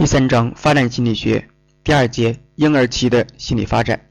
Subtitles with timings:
[0.00, 1.46] 第三章发展心理学
[1.84, 4.08] 第二节婴儿期的心理发展。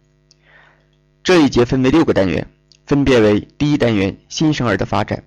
[1.24, 2.48] 这一节分为六个单元，
[2.86, 5.24] 分别为第一单元新生儿的发展，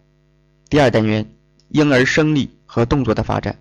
[0.70, 1.34] 第二单元
[1.70, 3.58] 婴儿生理和动作的发展，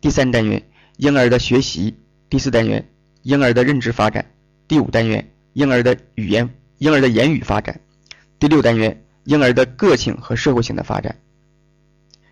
[0.00, 0.62] 第三单元
[0.96, 1.96] 婴儿的学习，
[2.30, 2.88] 第四单元
[3.22, 4.24] 婴儿的认知发展，
[4.68, 6.48] 第五单元婴儿的语言
[6.78, 7.80] 婴儿的言语发展，
[8.38, 11.16] 第六单元婴儿的个性和社会性的发展。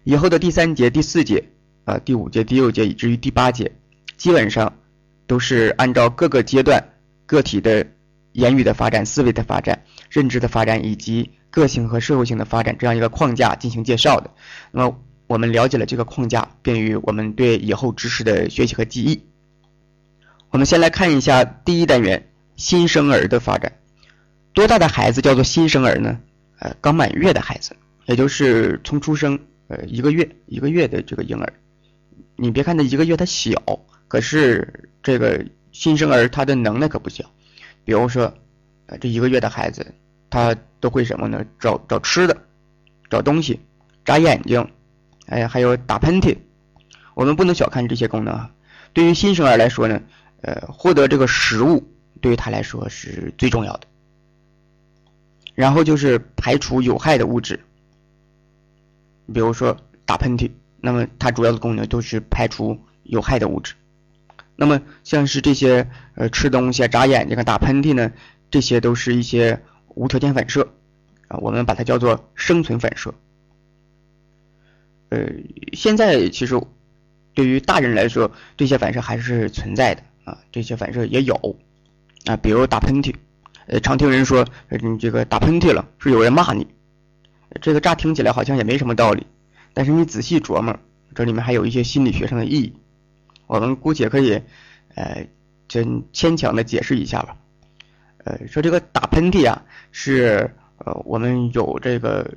[0.05, 1.49] 以后的第三节、第四节
[1.83, 3.73] 啊，第五节、第六节以至于第八节。
[4.17, 4.79] 基本上
[5.27, 6.83] 都是按照各个阶段
[7.27, 7.87] 个体的
[8.33, 14.31] 言语的发展、思维的发展、认知的发展以及个性和社会性的发展这样一个框架进行介绍的。
[14.71, 19.23] 那么我们了解了这个框架，便于我们对以后知识的学习和记忆。
[20.51, 23.73] 我们先来看一下第一单元新生儿的发展。
[24.53, 26.21] 多大的孩子叫做新生儿呢？
[26.59, 27.75] 呃，刚满月的孩子，
[28.07, 31.53] 也就是从出生呃一个月一个月的这个婴儿。
[32.37, 33.51] 你别看他一个月他小。
[34.13, 37.25] 可是这个新生儿他的能耐可不小，
[37.83, 38.35] 比如说，
[38.85, 39.95] 呃，这一个月的孩子，
[40.29, 41.43] 他都会什么呢？
[41.59, 42.37] 找找吃的，
[43.09, 43.59] 找东西，
[44.05, 44.71] 眨眼睛，
[45.29, 46.37] 哎，还有打喷嚏。
[47.15, 48.51] 我们不能小看这些功能啊。
[48.93, 50.03] 对于新生儿来说呢，
[50.43, 51.83] 呃，获得这个食物
[52.21, 53.87] 对于他来说是最重要的。
[55.55, 57.59] 然后就是排除有害的物质，
[59.33, 60.51] 比如说打喷嚏，
[60.83, 63.73] 那么它主要的功能就是排除有害的物质。
[64.63, 68.13] 那么像是这些呃吃东西啊、眨眼睛啊、打喷嚏呢，
[68.49, 70.69] 这些都是一些无条件反射
[71.27, 73.13] 啊，我们把它叫做生存反射。
[75.09, 75.27] 呃，
[75.73, 76.63] 现在其实
[77.35, 81.57] 对于大人来说，这些反射还是存在的啊，这些反射也有
[82.27, 83.13] 啊，比如打喷嚏，
[83.67, 86.69] 呃，常听人说你这个打喷嚏了是有人骂你，
[87.61, 89.27] 这个乍听起来好像也没什么道理，
[89.75, 90.79] 但是你仔细琢磨，
[91.17, 92.75] 这里面还有一些心理学上的意义。
[93.53, 94.41] 我们姑且可以，
[94.95, 95.27] 呃，
[95.69, 97.37] 真牵强的解释一下吧。
[98.25, 102.33] 呃，说这个打喷嚏啊，是呃我们有这个，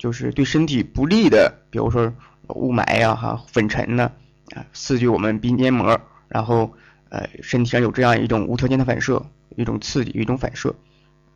[0.00, 2.12] 就是对身体不利的，比如说
[2.48, 4.10] 雾霾呀、哈粉尘呢，
[4.52, 6.74] 啊刺激我们鼻黏膜，然后
[7.08, 9.24] 呃身体上有这样一种无条件的反射，
[9.54, 10.74] 一种刺激，一种反射。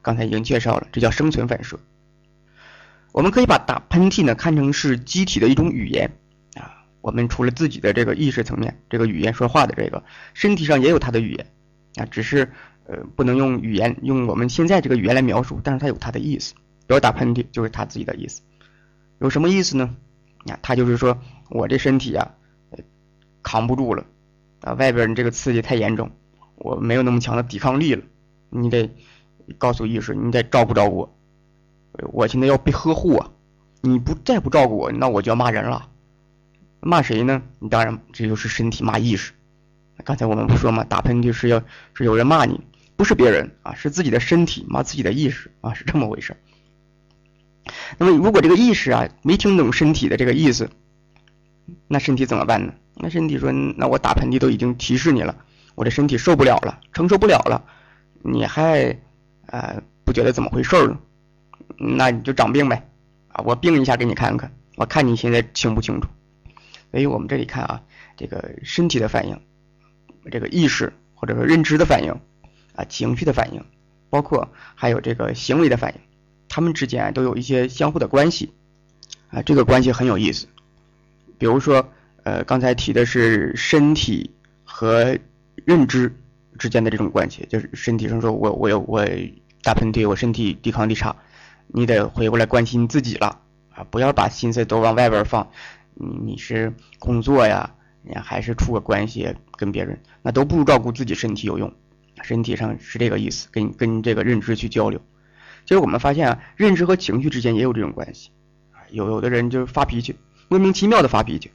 [0.02, 1.78] 刚才已经介绍了，这叫生存反射。
[3.12, 6.10] 我们可以把打喷嚏呢看成是机体的一种语言。
[7.06, 10.02] 我们除了自己的这个意识层面，这个语言说话的这个，
[10.34, 11.46] 身体上也有它的语言，
[11.94, 12.50] 啊，只是
[12.88, 16.54] 呃不能用语言用我们现在这个语言来描述，但是它有它的意思。
[16.88, 18.42] 比如打喷嚏就是他自己的意思，
[19.20, 19.94] 有什么意思呢？
[20.46, 21.16] 啊，他就是说
[21.48, 22.34] 我这身体啊，
[23.40, 24.04] 扛不住了，
[24.62, 26.10] 啊，外边你这个刺激太严重，
[26.56, 28.02] 我没有那么强的抵抗力了，
[28.50, 28.90] 你得
[29.58, 31.16] 告诉意识，你得照顾照顾我，
[32.12, 33.30] 我现在要被呵护啊，
[33.80, 35.88] 你不再不照顾我，那我就要骂人了。
[36.86, 37.42] 骂谁呢？
[37.58, 39.32] 你当然这就是身体骂意识。
[40.04, 41.62] 刚才我们不说嘛，打喷嚏是要
[41.94, 42.60] 是有人骂你，
[42.96, 46.36] 不是别人啊，是自己的身体骂自己的意识啊，是这么回事。
[47.98, 50.70] 那么如果这个意识啊没听懂身体的这个意思，
[51.88, 52.74] 那身体怎么办呢？
[52.94, 55.36] 那身体说，那我打喷嚏都已经提示你了，
[55.74, 57.64] 我的身体受不了了，承受不了了，
[58.22, 58.96] 你还
[59.46, 60.98] 呃不觉得怎么回事呢？
[61.78, 62.88] 那你就长病呗
[63.28, 66.08] 啊，我病一下给你看看，我看你现在清不清楚。
[66.96, 67.82] 所以我们这里看啊，
[68.16, 69.38] 这个身体的反应，
[70.30, 72.18] 这个意识或者说认知的反应，
[72.74, 73.62] 啊情绪的反应，
[74.08, 76.00] 包括还有这个行为的反应，
[76.48, 78.54] 它们之间都有一些相互的关系，
[79.28, 80.46] 啊这个关系很有意思。
[81.36, 81.86] 比如说，
[82.22, 84.30] 呃刚才提的是身体
[84.64, 85.18] 和
[85.66, 86.16] 认知
[86.58, 89.06] 之间的这种关系，就是身体上说我我有我
[89.62, 91.14] 打喷嚏，我身体抵抗力差，
[91.66, 93.40] 你得回过来关心自己了
[93.74, 95.50] 啊，不要把心思都往外边放。
[95.96, 97.74] 你你是工作呀，
[98.22, 101.72] 还是处个关系跟别人，那都不如照顾自己身体有用。
[102.22, 105.00] 身体上是这个意思，跟跟这个认知去交流。
[105.64, 108.30] 其实我们发现啊，认知和情绪之间也有这种关系。
[108.90, 110.14] 有有的人就是发脾气，
[110.48, 111.50] 莫名其妙的发脾气，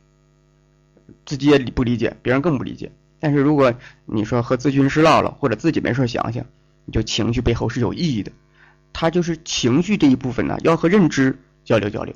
[1.25, 2.91] 自己也不理解，别人更不理解。
[3.19, 3.73] 但是如果
[4.05, 6.46] 你说和咨询师唠唠，或者自己没事想想，
[6.85, 8.32] 你就情绪背后是有意义的。
[8.94, 12.14] 他就是情绪这一部分呢，要和认知交流交流。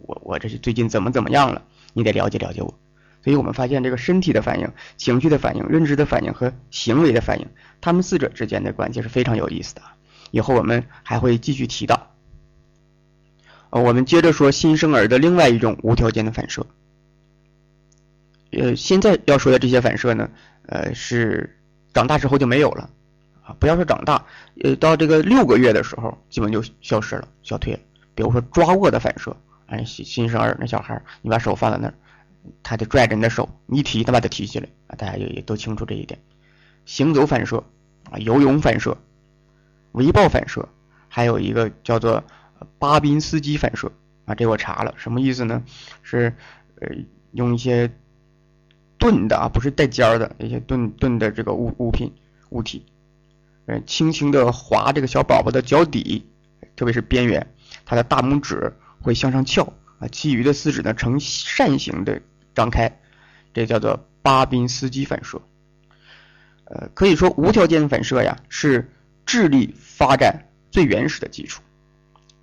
[0.00, 1.62] 我我这是最近怎么怎么样了？
[1.92, 2.78] 你得了解了解我。
[3.24, 7.46] 所以我们发现这个身体的反应、情绪的反应、认知的反应和行为的反应，
[7.80, 9.82] 他们四者之间的关系是非常有意思的。
[10.30, 12.10] 以后我们还会继续提到。
[13.70, 16.64] 呃，我们接着说新生儿的另外一种无条件的反射。
[18.52, 20.30] 呃，现在要说的这些反射呢，
[20.66, 21.58] 呃，是
[21.92, 22.88] 长大之后就没有了
[23.42, 23.54] 啊。
[23.58, 24.24] 不要说长大，
[24.62, 27.80] 呃，到这个六个月的时候，基本就消失了、消退了。
[28.14, 29.36] 比如说抓握的反射，
[29.68, 31.94] 哎，新新生儿那小孩，你把手放在那儿，
[32.62, 36.18] 他得拽着你的手，你一提他把它提起来啊，大家也也都清楚这一点。
[36.86, 37.62] 行走反射
[38.10, 38.96] 啊，游泳反射，
[39.92, 40.66] 围抱反射，
[41.08, 42.24] 还有一个叫做
[42.78, 43.92] 巴宾斯基反射
[44.24, 45.62] 啊，这我查了，什么意思呢？
[46.02, 46.34] 是
[46.80, 46.88] 呃
[47.32, 47.90] 用一些
[48.96, 52.14] 钝的啊，不是带尖儿的一些钝钝的这个物物品
[52.48, 52.86] 物体，
[53.66, 56.26] 呃，轻轻的划这个小宝宝的脚底，
[56.74, 57.46] 特别是边缘，
[57.84, 62.20] 他的大拇指会向上翘啊，其余的四指呢呈扇形的
[62.54, 63.00] 张开，
[63.54, 65.40] 这叫做巴宾斯基反射。
[66.64, 68.90] 呃，可以说无条件反射呀是
[69.24, 71.62] 智力发展最原始的基础。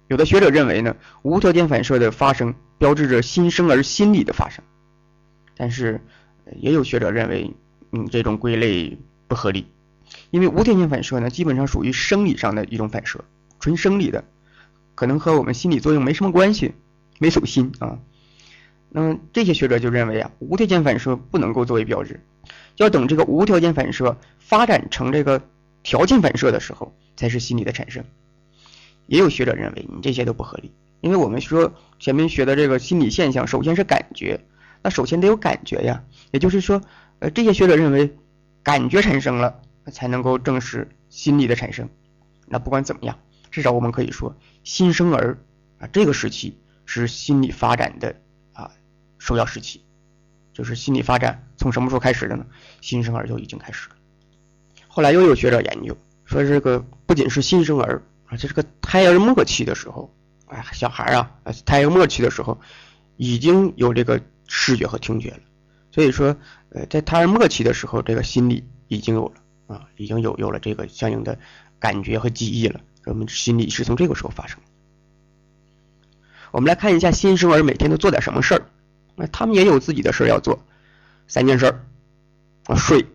[0.08, 4.64] 有的学者认为呢，无条件反射的发生标志着新生儿心理的发生，
[5.56, 6.02] 但是
[6.58, 7.54] 也有学者认为，
[7.92, 9.68] 嗯，这种归类不合理，
[10.30, 13.24] 因为无条件反射呢基本上属于生理上的一种反射，
[13.60, 14.24] 纯生理的，
[14.96, 16.74] 可能和我们心理作用没什么关系，
[17.20, 18.00] 没走心啊。
[18.90, 22.22] 那么这些学者就认为啊，无条件反射不能够作为标志，
[22.78, 25.42] 要等这个无条件反射发展成这个
[25.84, 28.06] 条件反射的时候，才是心理的产生。
[29.08, 30.72] 也有学者认为你这些都不合理，
[31.02, 34.40] 因为我们说前面学的这个心理现象，首先是感觉，
[34.82, 36.04] 那首先得有感觉呀。
[36.32, 36.82] 也就是说，
[37.20, 38.16] 呃，这些学者认为
[38.64, 39.60] 感觉产生了，
[39.92, 41.90] 才能够证实心理的产生。
[42.48, 43.20] 那不管怎么样，
[43.52, 44.36] 至少我们可以说，
[44.66, 45.38] 新生儿
[45.80, 48.14] 啊这个时期是心理发展的
[48.52, 48.70] 啊。
[49.20, 49.82] 首要时期，
[50.54, 52.46] 就是心理发展从什么时候开始的呢？
[52.82, 53.96] 新生儿就已经开始了。
[54.88, 60.14] 后来又有学者研究说，这个不仅是新生儿，而且这个胎儿末期的时候，
[60.48, 61.32] 哎，小孩啊，
[61.66, 62.60] 胎儿末期的时候
[63.18, 65.40] 已经有这个视觉和听觉了。
[65.92, 66.36] 所以说，
[66.70, 71.38] 呃，在胎儿末期的时候，这个心理已经有了啊，已经有有了这个相应的
[71.80, 72.82] 感觉和记忆了。
[73.06, 74.60] 我们心理是从这个时候发生。
[76.52, 78.70] 我们来看一下新生儿每天都做点什么事儿。
[79.16, 80.60] 那他们也有自己的事儿要做，
[81.28, 81.86] 三件事儿
[82.66, 83.06] 啊，睡、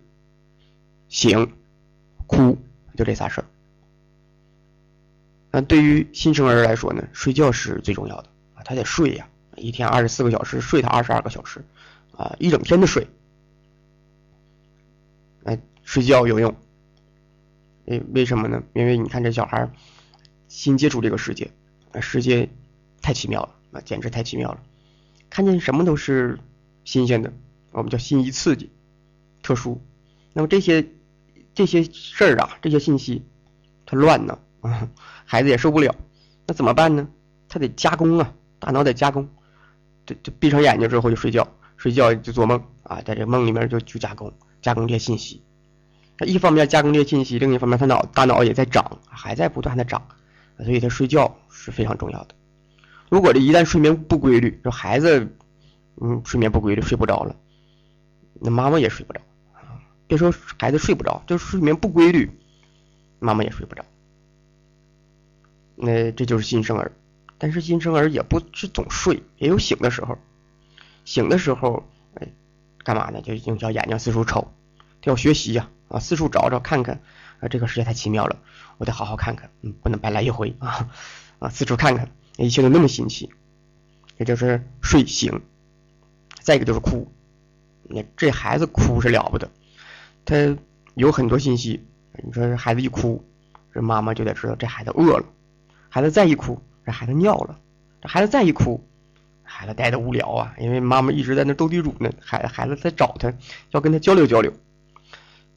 [1.08, 1.52] 醒、
[2.26, 2.56] 哭，
[2.96, 3.44] 就这仨事儿。
[5.50, 11.64] 那对于新生儿来说呢，睡觉是最重要的啊，他得睡呀，一天二十四个小时，睡他二十二个小时
[12.16, 13.06] 啊，一整天的睡。
[15.44, 16.56] 哎，睡觉有用，
[17.86, 18.62] 为为什么呢？
[18.74, 19.70] 因为你看这小孩
[20.48, 21.50] 新接触这个世界，
[21.92, 22.48] 啊，世界
[23.02, 24.60] 太奇妙了啊，简直太奇妙了。
[25.28, 26.38] 看见什么都是
[26.84, 27.32] 新鲜的，
[27.72, 28.70] 我们叫心一刺激、
[29.42, 29.80] 特殊。
[30.32, 30.86] 那么这些
[31.54, 33.24] 这些事儿啊，这些信息
[33.86, 34.88] 它乱呢，啊，
[35.24, 35.94] 孩子也受不了。
[36.46, 37.08] 那怎么办呢？
[37.48, 39.28] 他得加工啊，大脑得加工。
[40.06, 41.46] 这这闭上眼睛之后就睡觉，
[41.76, 44.32] 睡觉就做梦啊，在这梦里面就就加工
[44.62, 45.42] 加工这些信息。
[46.20, 50.06] 他一方面加工这些信息，另一方面他脑大脑也在长，还在不断的长，
[50.58, 52.34] 所以他睡觉是非常重要的。
[53.08, 55.34] 如果这一旦睡眠不规律，这孩子，
[55.98, 57.34] 嗯，睡眠不规律，睡不着了，
[58.38, 59.20] 那妈妈也睡不着
[59.54, 59.80] 啊。
[60.06, 62.30] 别说孩子睡不着，就睡眠不规律，
[63.18, 63.82] 妈妈也睡不着。
[65.74, 66.92] 那这就是新生儿，
[67.38, 70.18] 但是新生儿也不是总睡，也有醒的时候。
[71.06, 72.28] 醒的时候，哎，
[72.84, 73.22] 干嘛呢？
[73.22, 74.52] 就用小眼睛四处瞅，
[75.00, 77.00] 他要学习呀，啊四处找找看看，
[77.40, 78.38] 啊，这个世界太奇妙了，
[78.78, 80.88] 我得好好看看，嗯，不能白来一回啊，
[81.38, 82.08] 啊，四处看看。
[82.38, 83.28] 一切都那么新奇，
[84.16, 85.42] 也就是睡醒，
[86.40, 87.12] 再一个就是哭，
[87.82, 89.50] 那这孩子哭是了不得，
[90.24, 90.56] 他
[90.94, 91.84] 有很多信息。
[92.22, 93.22] 你说这孩子一哭，
[93.74, 95.24] 这妈妈就得知道这孩子饿了；
[95.90, 97.56] 孩子再一哭，这孩子尿了；
[98.00, 98.82] 这孩子再一哭，
[99.42, 103.34] 孩子待的无聊啊，因为妈妈一直在那斗地主呢，孩孩子在找他，
[103.72, 104.50] 要跟他交流交流。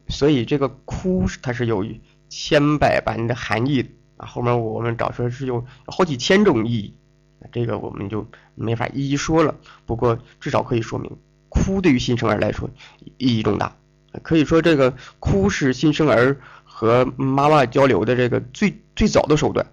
[0.07, 1.85] 所以这个哭它是有
[2.29, 4.25] 千百般的含义啊。
[4.25, 6.93] 后面我们找出来是有好几千种意义，
[7.51, 9.55] 这个我们就没法一一说了。
[9.85, 11.11] 不过至少可以说明，
[11.49, 12.69] 哭对于新生儿来说
[13.17, 13.75] 意义重大。
[14.21, 19.65] 可以说这个哭是新生儿和妈妈交流的这个最最早的手段，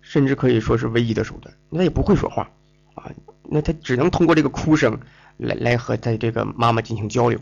[0.00, 1.54] 甚至可以说是唯一的手段。
[1.70, 2.50] 他也不会说话
[2.94, 3.12] 啊，
[3.48, 4.98] 那他只能通过这个哭声
[5.36, 7.38] 来来和他这个妈妈进行交流。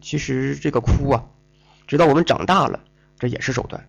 [0.00, 1.24] 其实这个哭啊，
[1.86, 2.80] 直到我们长大了，
[3.18, 3.88] 这也是手段。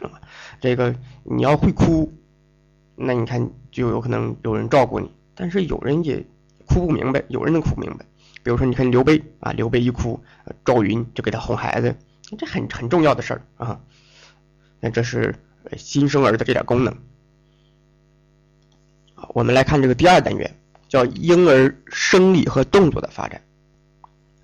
[0.00, 0.20] 啊，
[0.60, 2.12] 这个你要会哭，
[2.94, 5.10] 那你看就有可能有人照顾你。
[5.34, 6.24] 但是有人也
[6.66, 8.04] 哭不明白，有人能哭明白。
[8.42, 10.22] 比如说，你看刘备啊，刘备一哭，
[10.64, 11.96] 赵云就给他哄孩子，
[12.38, 13.80] 这很很重要的事儿啊。
[14.80, 15.34] 那这是
[15.76, 16.96] 新生儿的这点功能。
[19.30, 23.42] 我们来看这个第二单元，叫婴儿生理和动作的发展。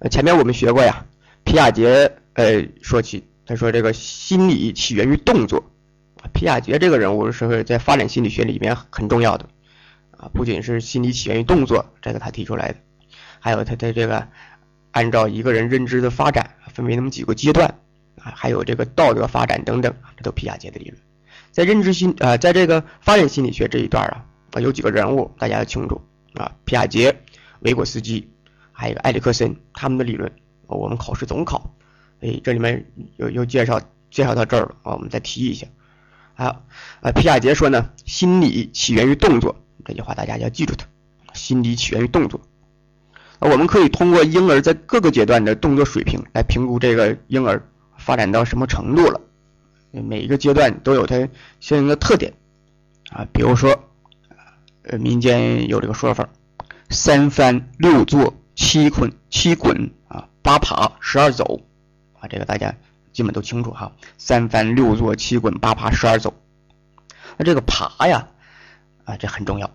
[0.02, 1.06] 呃，前面我们学过呀，
[1.44, 3.25] 皮亚杰呃说起。
[3.47, 5.71] 他说：“这个心理起源于动作。”
[6.35, 9.49] 皮亚杰这个人物是在发展心理学里面很重要的
[10.16, 12.76] 啊，不仅是心理起源于动作，这个他提出来的，
[13.38, 14.26] 还有他的这个
[14.90, 17.78] 按照一个人认知的发展分为那么几个阶段
[18.16, 21.00] 啊，还有这个道德发展等等，这都皮亚杰的理论。
[21.52, 24.04] 在认知心啊，在这个发展心理学这一段，
[24.52, 26.00] 啊有几个人物大家要清楚
[26.35, 27.16] 啊，皮亚杰、
[27.61, 28.32] 维果斯基，
[28.83, 30.33] 还有埃里克森，他们的理论
[30.67, 31.73] 我们考试总考。
[32.21, 32.85] 哎，这里面
[33.17, 35.69] 又又介绍介绍到这儿了啊，我们再提一下。
[36.35, 36.65] 好，
[37.01, 40.85] 呃，皮亚杰说呢，心理起源于动作，这句话大家要记住它。
[41.33, 42.41] 心理起源于动作，
[43.39, 47.65] 我们可以通过婴儿在各个阶段的动作水平来评估这个婴儿
[47.97, 49.21] 发展到什么程度了。
[49.93, 51.29] 每一个阶段都有它
[51.61, 52.35] 相应的特点
[53.11, 53.85] 啊，比如说，
[54.83, 56.29] 呃，民间有这个说法：
[56.91, 61.61] 三翻六坐七捆七滚啊，八爬十二走
[62.21, 62.73] 啊，这个大家
[63.12, 63.90] 基本都清楚哈。
[64.19, 66.33] 三翻六坐七滚八爬十二走，
[67.37, 68.28] 那这个爬呀，
[69.04, 69.69] 啊，这很重要。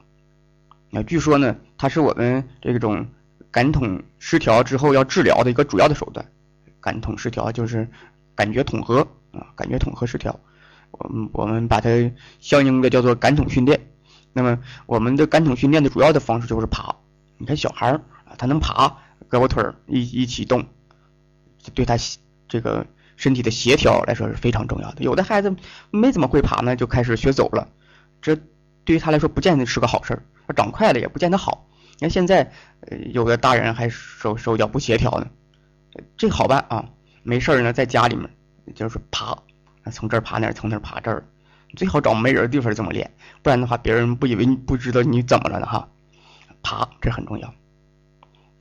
[0.90, 3.06] 那据说呢，它是我们这种
[3.52, 6.26] 感统失调之后要治疗的一个主要的手段。
[6.80, 7.86] 感统失调就是
[8.36, 10.40] 感觉统合啊，感觉统合失调。
[10.92, 11.90] 我们我们把它
[12.40, 13.78] 相应的叫做感统训练。
[14.32, 16.96] 那么我们的感统训练的主要的方式就是爬。
[17.38, 18.88] 你看小孩儿啊，他能爬，
[19.30, 20.66] 胳膊腿儿一一起动，
[21.74, 21.96] 对他
[22.48, 25.04] 这个身体的协调来说是非常重要的。
[25.04, 25.56] 有的孩子
[25.92, 27.68] 没怎么会爬呢，就开始学走了，
[28.22, 28.36] 这
[28.86, 30.24] 对于他来说不见得是个好事儿。
[30.48, 31.68] 他长快了也不见得好。
[31.96, 35.28] 你看现在，呃，有的大人还手手脚不协调呢，
[36.16, 36.90] 这好办啊，
[37.24, 38.30] 没事儿呢，在家里面
[38.76, 39.38] 就是爬，
[39.92, 41.26] 从这儿爬那儿，从那儿爬这儿，
[41.76, 45.90] 最好找没人的地方这么练，不然的话别人不以为你不知道你怎么了呢哈。
[46.62, 47.54] 爬这很重要。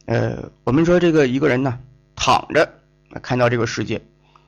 [0.06, 1.78] 呃，我们说这个一个人呢，
[2.16, 2.68] 躺着
[3.22, 4.00] 看到这个世界，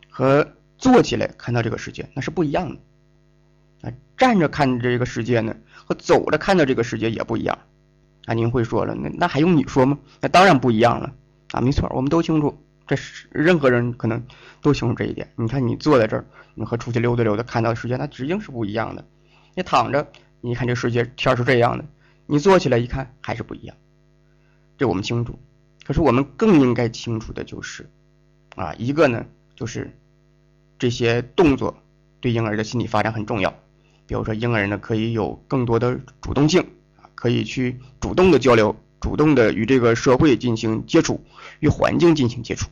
[0.08, 0.46] 和
[0.78, 3.88] 坐起来看到这个世界那是不一样的。
[3.88, 5.54] 啊，站着看这个世界呢。
[5.88, 7.58] 和走着看到这个世界也不一样，
[8.26, 9.98] 啊，您会说了，那那还用你说吗？
[10.20, 11.14] 那当然不一样了，
[11.52, 14.22] 啊，没错，我们都清楚，这是任何人可能
[14.60, 15.32] 都清楚这一点。
[15.36, 19.02] 你看你坐在这儿，你和出去溜达溜达看到的世界，那直径是不一样的。
[19.54, 20.06] 你躺着，
[20.42, 21.86] 你看这世界天是这样的，
[22.26, 23.74] 你坐起来一看还是不一样，
[24.76, 25.38] 这我们清楚。
[25.88, 27.88] 可是我们更应该清楚的就是，
[28.56, 29.24] 啊，一个呢
[29.56, 29.96] 就是
[30.78, 31.82] 这些动作
[32.20, 33.58] 对婴儿的心理发展很重要。
[34.06, 36.60] 比如说，婴儿呢可以有更多的主动性
[36.98, 41.24] 啊，可以去主动的交流，主动的与这个社会进行接触，
[41.60, 42.68] 与环境进行接触。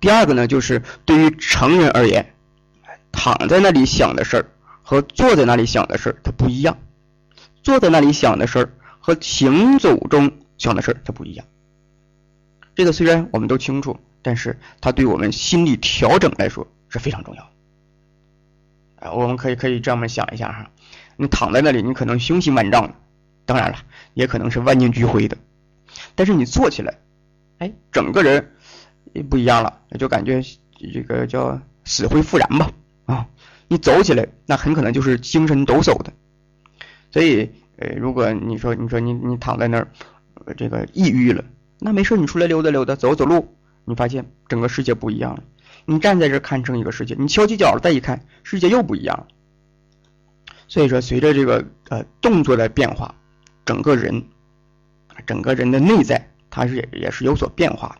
[0.00, 2.34] 第二个呢，就是对于成人而言，
[3.12, 4.50] 躺在那里想的事儿
[4.82, 6.78] 和坐在那里想的事儿它不一样，
[7.62, 11.46] 坐在那里想的事儿和行走中想的事儿它不一样。
[12.74, 17.42] 这个虽然我们都清楚，但是它对我们心理调整来说是非常重要。
[18.96, 20.70] 啊我们可以可以这么想一下哈，
[21.16, 22.94] 你躺在那里，你可能雄心万丈，
[23.44, 23.78] 当然了，
[24.14, 25.36] 也可能是万念俱灰的。
[26.14, 26.98] 但是你坐起来，
[27.58, 28.52] 哎，整个人
[29.28, 30.42] 不一样了，就感觉
[30.92, 32.70] 这个叫死灰复燃吧
[33.06, 33.28] 啊！
[33.68, 36.12] 你走起来，那很可能就是精神抖擞的。
[37.10, 39.88] 所以，呃，如果你说你说你你躺在那儿，
[40.56, 41.44] 这个抑郁了，
[41.84, 45.44] 那没事，你出来溜达溜达，走走路，你发现整个世界不一样了。
[45.84, 49.26] 你站在这看成一个世界，你翘起脚再一看，世界又不一样了。
[50.66, 53.14] 所以说，随着这个呃动作的变化，
[53.66, 54.24] 整个人，
[55.26, 57.96] 整个人的内在，它是也是有所变化的。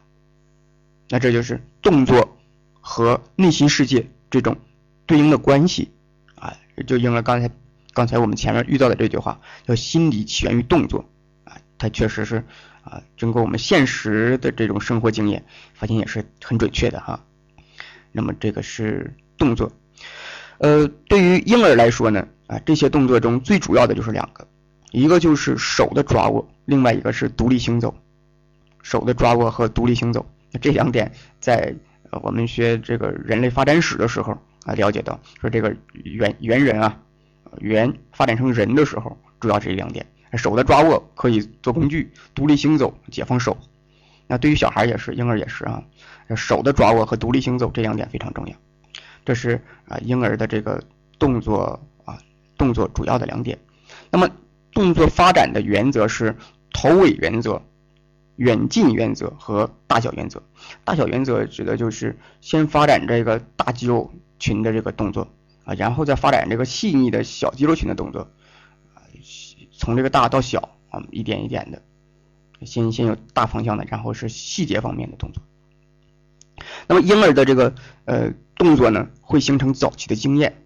[1.10, 2.38] 那这就是动作
[2.80, 4.56] 和内心世界这种
[5.04, 5.90] 对应的关系
[6.36, 7.50] 啊，就应了刚才
[7.92, 11.04] 刚才我们前面遇到的这句话，叫心理起源于动作
[11.44, 12.42] 啊，它确实是
[12.84, 17.24] 啊，经过我们现实的这种生活经验，发现也是很准确的哈。
[18.12, 19.72] 那么这个是动作，
[20.58, 24.46] 呃，对于婴儿来说呢，啊，这些动作中最主要的就是两个，
[24.92, 27.94] 一个就是手的抓握，另外一个是独立行走。
[28.82, 30.26] 手的抓握和独立行走，
[30.60, 31.10] 这两点
[31.40, 31.74] 在
[32.22, 35.74] 我们学这个人类发展史的时候啊，了解到说这个
[36.04, 37.00] 猿猿人啊，
[37.60, 40.04] 猿发展成人的时候，主要这两点，
[40.36, 43.56] 手的抓握可以做工具，独立行走解放手。
[44.26, 45.82] 那对于小孩也是，婴儿也是啊。
[46.34, 48.56] 手的抓握和独立行走这两点非常重要，
[49.26, 50.82] 这是啊婴儿的这个
[51.18, 52.18] 动作啊
[52.56, 53.58] 动作主要的两点。
[54.10, 54.30] 那么
[54.72, 56.34] 动作发展的原则是
[56.72, 57.62] 头尾原则、
[58.36, 60.42] 远近原则和大小原则。
[60.82, 65.28] 大小原则指的就是先发展这个大肌肉群的这个动作
[65.64, 68.30] 啊，然后再发展这个细腻的小肌肉群的动作，
[69.76, 71.82] 从这个大到小啊一点一点的，
[72.64, 75.42] 先先有大方向的，然后是细节方面的动作。
[76.86, 80.62] 那么婴儿的这个呃动作呢，会形成早期的经验，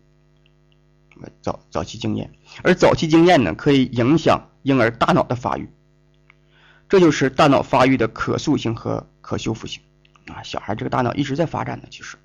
[1.40, 2.30] 早早期经验，
[2.62, 5.68] 而早期经验呢，可以影响婴儿大脑的发育。
[6.88, 9.82] 这就是大脑发育的可塑性和可修复性
[10.26, 10.42] 啊。
[10.42, 12.16] 小孩这个大脑一直在发展的，其实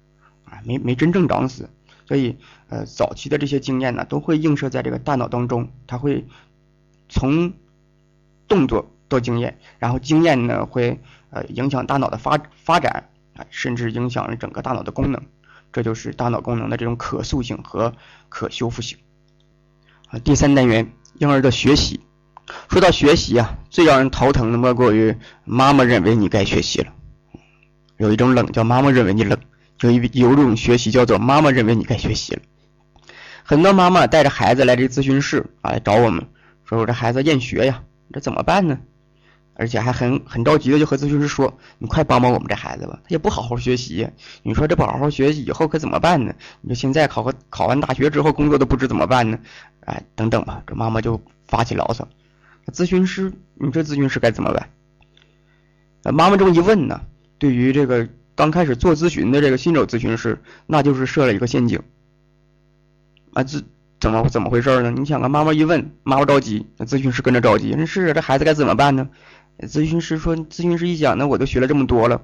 [0.46, 1.70] 啊没没真正长死，
[2.08, 2.38] 所以
[2.70, 6.26] 呃早期的这些经验呢都会映射在这个大脑当中，它会
[7.10, 7.54] 从
[8.48, 15.22] 动作到经验，然后经验呢会呃影响大脑的发发展啊，甚至影响整个大脑的功能。
[15.72, 17.94] 这就是大脑功能的这种可塑性和
[18.30, 19.00] 可修复性
[20.10, 20.20] 啊。
[20.20, 22.00] 第三单元，婴儿的学习。
[22.70, 26.94] 说到学习啊，最让人头疼的莫过于妈妈认为你该学习了。
[27.98, 29.40] 有一种冷叫妈妈认为你冷，
[29.80, 32.42] 有一有种学习叫做妈妈认为你该学习了。
[33.44, 36.28] 很多妈妈带着孩子来这咨询室啊来找我们，
[36.74, 38.80] 说我这孩子厌学呀，这怎么办呢？
[39.56, 44.10] 而且还很很着急的就和咨询师说：“你快帮帮我们这孩子吧，他也不好好学习。
[44.42, 46.34] 你说这不好好学习，以后可怎么办呢？
[46.62, 49.38] 你说现在考个考完大学之后工作都不知怎么办呢？
[49.82, 52.08] 哎，等等吧。”这妈妈就发起牢骚。
[52.72, 54.70] 咨询师，你这咨询师该怎么办？
[56.12, 57.02] 妈妈这么一问呢，
[57.38, 61.80] 对于这个刚开始做咨询的这个新手咨询师，那就是设了一个陷阱。
[63.34, 63.62] 啊，这
[64.04, 64.92] 怎么怎么回事呢？
[64.92, 67.74] 你想啊，妈妈一问，妈妈着急，咨询师跟着着急。
[67.78, 69.08] 那是这孩子该怎么办呢？
[69.62, 72.22] 咨询师说：“咨询师一想，那我都学了这么多了，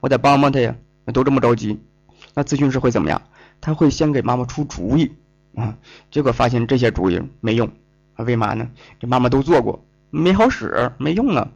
[0.00, 0.74] 我得帮帮他呀。
[1.12, 1.78] 都这么着急，
[2.32, 3.20] 那咨询师会怎么样？
[3.60, 5.12] 他会先给妈妈出主意
[5.54, 5.76] 啊。
[6.10, 7.70] 结果发现这些主意没用？
[8.16, 8.70] 为嘛呢？
[8.98, 11.48] 这妈妈都做过，没好使，没用啊。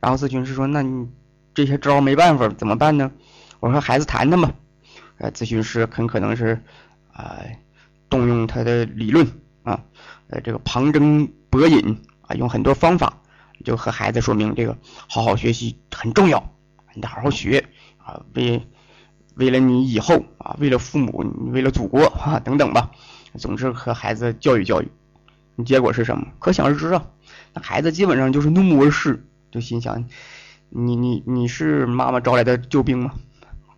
[0.00, 1.06] 然后咨询师说：那你
[1.54, 3.12] 这些招没办法，怎么办呢？
[3.60, 4.52] 我说孩子谈谈吧。
[5.18, 6.60] 呃，咨询师很可能是
[7.12, 7.38] 啊，
[8.08, 9.26] 动用他的理论
[9.62, 9.84] 啊，
[10.28, 13.22] 呃，这个旁征博引啊，用很多方法。”
[13.64, 14.76] 就和孩子说明这个
[15.08, 16.52] 好好学习很重要，
[16.94, 18.64] 你得好好学啊，为
[19.34, 22.92] 为了你以后啊，为了父母，为了祖国啊等等吧。
[23.38, 24.88] 总之和孩子教育教育，
[25.64, 26.28] 结果是什么？
[26.38, 27.06] 可想而知啊。
[27.54, 30.04] 那孩子基本上就是怒目而视，就心想：
[30.68, 33.14] 你你你是妈妈招来的救兵吗？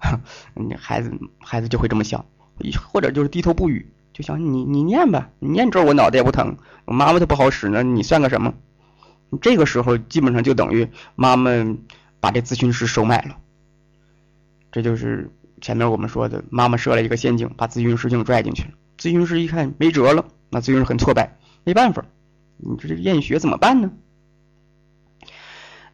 [0.54, 2.26] 你孩子孩子就会这么想，
[2.92, 8.52] 或者就是低头不语，就想你你念吧，你念之后我脑袋也不疼，我妈妈都不好使呢，你算个什么？
[9.40, 11.52] 这个时候基本上就等于妈妈
[12.18, 13.36] 把这咨询师收买了，
[14.72, 18.70] 这就是前面我们说的，妈妈设了一个陷阱，把咨询师就拽进去了。
[18.98, 22.04] 咨询师一看没辙了，那咨询师很挫败，没办法，
[22.56, 23.92] 你这这厌学怎么办呢？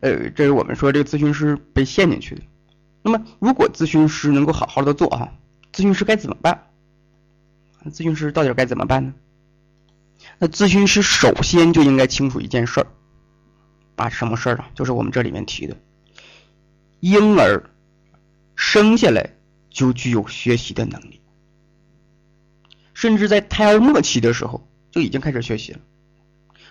[0.01, 2.43] 呃，这是我们说这个咨询师被陷进去的。
[3.03, 5.31] 那么，如果咨询师能够好好的做啊，
[5.75, 6.69] 咨询师该怎么办？
[7.85, 9.15] 那咨询师到底该怎么办呢？
[10.39, 12.87] 那咨询师首先就应该清楚一件事儿。
[13.97, 14.71] 啊，什么事儿啊？
[14.75, 15.77] 就是我们这里面提的，
[16.99, 17.71] 婴儿
[18.57, 19.37] 生下来
[19.71, 21.21] 就具有学习的能力，
[22.93, 25.81] 甚至在胎儿末期的时候就已经开始学习了，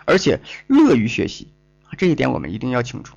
[0.06, 1.54] 而且乐于学习。
[1.98, 3.16] 这一点我们一定要清楚，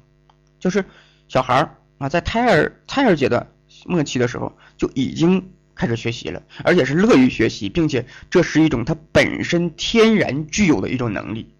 [0.60, 0.84] 就是
[1.28, 3.50] 小孩儿啊，在胎儿胎儿阶段
[3.86, 11.54] 末期的时候就已经开始学习了，而且是乐于学习，并且这是一种他本身天然具有的一种能力，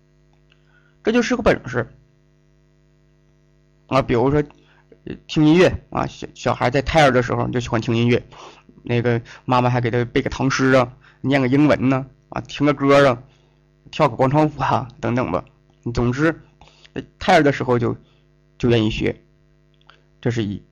[1.05, 1.94] 这就是个本事。
[3.87, 4.42] 啊，比如说
[5.29, 8.26] 听音乐啊，小小孩在胎儿的时候就喜欢听音乐，
[8.83, 13.22] 那个妈妈还给他背个唐诗啊，念个英文呢，啊，听个歌啊，
[13.92, 15.44] 跳个广场舞啊，等等吧。
[15.94, 16.40] 总之，
[17.20, 17.96] 胎儿的时候就
[18.59, 19.22] 就愿意学，
[20.20, 20.64] 这是一。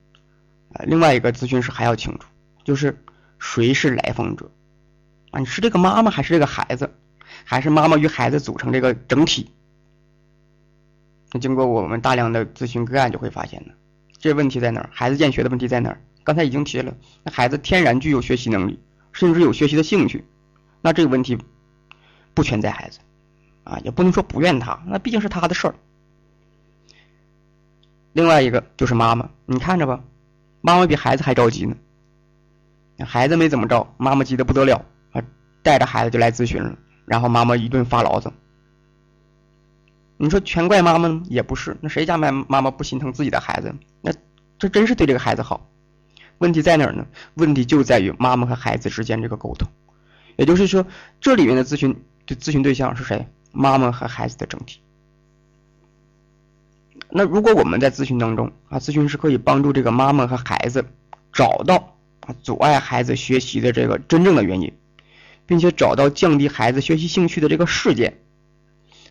[0.87, 2.27] 另外一个咨询师还要清楚，
[2.65, 2.99] 就是
[3.45, 4.51] 谁是来访者
[5.31, 5.39] 啊？
[5.39, 6.95] 你是这个妈妈还是这个孩子，
[7.45, 9.51] 还是妈妈与孩子组成这个整体？
[11.31, 13.75] 那经过我们大量的咨询个案，就会发现呢，
[14.19, 14.89] 这问题在哪儿？
[14.91, 16.01] 孩子厌学的问题在哪儿？
[16.25, 18.81] 刚才已经提了，那孩子天然具有学习能力，
[19.13, 20.25] 甚至有学习的兴趣，
[20.81, 21.39] 那这个问题
[22.33, 22.99] 不全在孩子，
[23.63, 25.75] 啊，也不能说不怨他，那毕竟是他的事儿。
[28.15, 30.03] 另外一个就是妈妈，你看着吧，
[30.63, 31.77] 妈妈比孩子还着急呢。
[32.99, 35.23] 孩子没怎么着，妈妈急得不得了啊，
[35.63, 36.77] 带着孩子就来咨询了，
[37.07, 38.33] 然后妈妈一顿发牢骚。
[40.17, 43.75] 你说全怪妈妈也不是，那谁家妈妈妈不心疼自己的孩子？
[44.01, 44.13] 那
[44.59, 45.67] 这真是对这个孩子好。
[46.39, 47.07] 问题在哪儿呢？
[47.35, 49.69] 问题就在于妈妈和孩子之间这个沟通。
[50.37, 50.87] 也就是说，
[51.21, 53.27] 这里面的咨询对咨询对象是谁？
[53.53, 54.81] 妈妈和孩子的整体。
[57.11, 60.85] 那如果我们在咨询当中啊，咨询师可以帮助这个妈妈和孩子
[61.33, 61.94] 找到
[62.27, 64.73] 啊阻碍孩子学习的这个真正的原因，
[65.47, 68.19] 并且找到降低孩子学习兴趣的这个事件。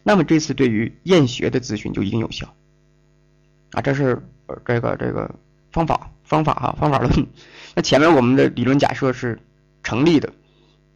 [0.03, 2.53] 那么这次对于厌学的咨询就一定有效
[3.71, 4.21] 啊，这是
[4.65, 5.33] 这个这个
[5.71, 7.27] 方法方法哈方法论。
[7.75, 9.39] 那前面我们的理论假设是
[9.81, 10.33] 成立的，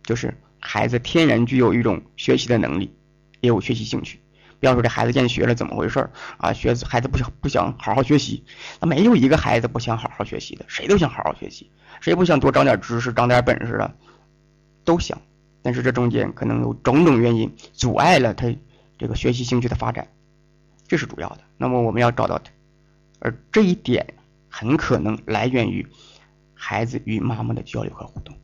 [0.04, 2.92] 就是孩子天然具有一种学习的能力，
[3.40, 4.20] 也有学习兴趣。
[4.60, 6.52] 不要说这孩子厌学了，怎么回事啊？
[6.52, 8.44] 学孩子不想不想好好学习，
[8.80, 11.70] 那没有一个孩子不想好好学习的，谁都想好好学习，
[12.02, 13.94] 谁不想多长点知识、长点本事的？
[14.84, 15.22] 都想，
[15.62, 18.48] 但是这中间可能有种种原因阻碍了他
[18.98, 20.08] 这个学习兴趣的发展，
[20.88, 21.40] 这是主要的。
[21.58, 22.52] 那么我们要找到他，
[23.20, 24.16] 而这一点
[24.50, 25.86] 很可能来源于
[26.56, 28.36] 孩子与妈妈的交流和互动。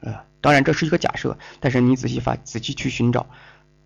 [0.00, 3.28] 呃，当然这是一个假设，但是你仔细发仔细去寻找。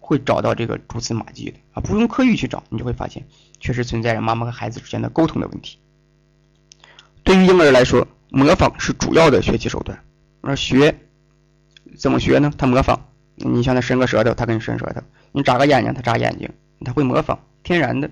[0.05, 3.25] 会找到这个蛛丝马迹的啊，不用刻意去找，你就会发现
[3.61, 5.79] 确实存在着妈妈和孩子之间的沟通的问题。
[7.23, 10.03] 对于婴儿来说，模仿是主要的学习手段。
[10.41, 10.99] 而学
[11.97, 12.53] 怎么学呢？
[12.59, 12.99] 他模仿，
[13.37, 16.51] 你像他伸个舌头，他给你伸舌头；你眨个眼睛，他眨眼睛，
[16.85, 18.11] 他会模仿，天然的，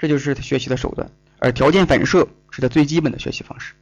[0.00, 1.10] 这就是他学习的手段。
[1.38, 3.74] 而条件反射是他最基本的学习方式。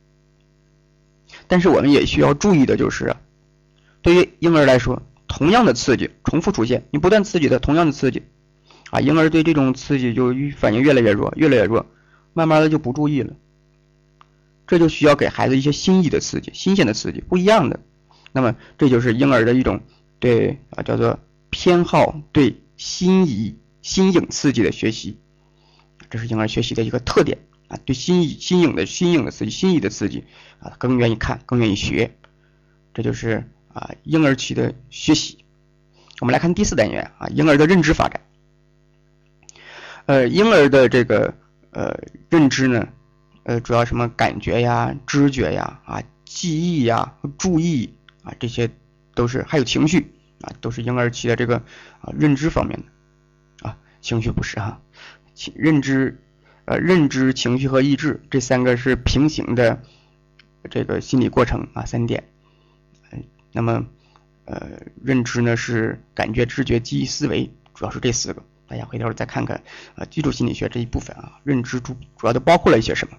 [1.47, 3.17] 但是我们也需要注意的就是，
[4.03, 5.03] 对于婴儿来说。
[5.29, 8.23] 同样的刺激重复出现，你不断刺激他，同样的刺激，
[8.91, 11.87] 啊，婴儿对这种刺激就反应越来越弱，越来越弱，
[12.33, 13.37] 慢慢的就不注意了。
[14.67, 17.79] 这就需要给孩子一些新意的刺激，新鲜的刺激，不一样的。
[18.33, 19.81] 那么这就是婴儿的一种
[20.19, 21.19] 对啊叫做
[21.51, 25.19] 偏好对新颖新颖刺激的学习，
[26.11, 27.39] 这是婴儿学习的一个特点
[27.69, 30.25] 啊，对新颖新颖的新颖的刺激，新意的刺激
[30.59, 32.17] 啊更愿意看，更愿意学，
[32.95, 33.49] 这就是。
[33.79, 35.39] 啊，婴儿期的学习，
[36.19, 38.21] 我们来看第四单元啊，婴儿的认知发展。
[40.07, 41.33] 呃，婴儿的这个
[41.71, 41.97] 呃
[42.29, 42.89] 认知呢，
[43.45, 48.69] 呃，主要什么感觉呀、知觉呀、啊记忆呀、注意啊，这些
[49.15, 51.59] 都是还有情绪啊，都是婴儿期的这个
[52.01, 54.81] 啊认知方面的啊，情绪不是哈，
[55.35, 56.21] 情认知
[56.65, 59.81] 呃认知、情绪和意志这三个是平行的
[60.69, 62.25] 这个心理过程啊，三点。
[63.59, 63.85] 那么，
[64.45, 64.69] 呃，
[65.03, 68.41] 认知呢是感觉、知觉、记忆、思维，主要是这四个。
[68.69, 69.61] 大家回头再看看，
[69.97, 73.17] 呃，基础心理学这一部分啊，认知主主要都包括了一些什么？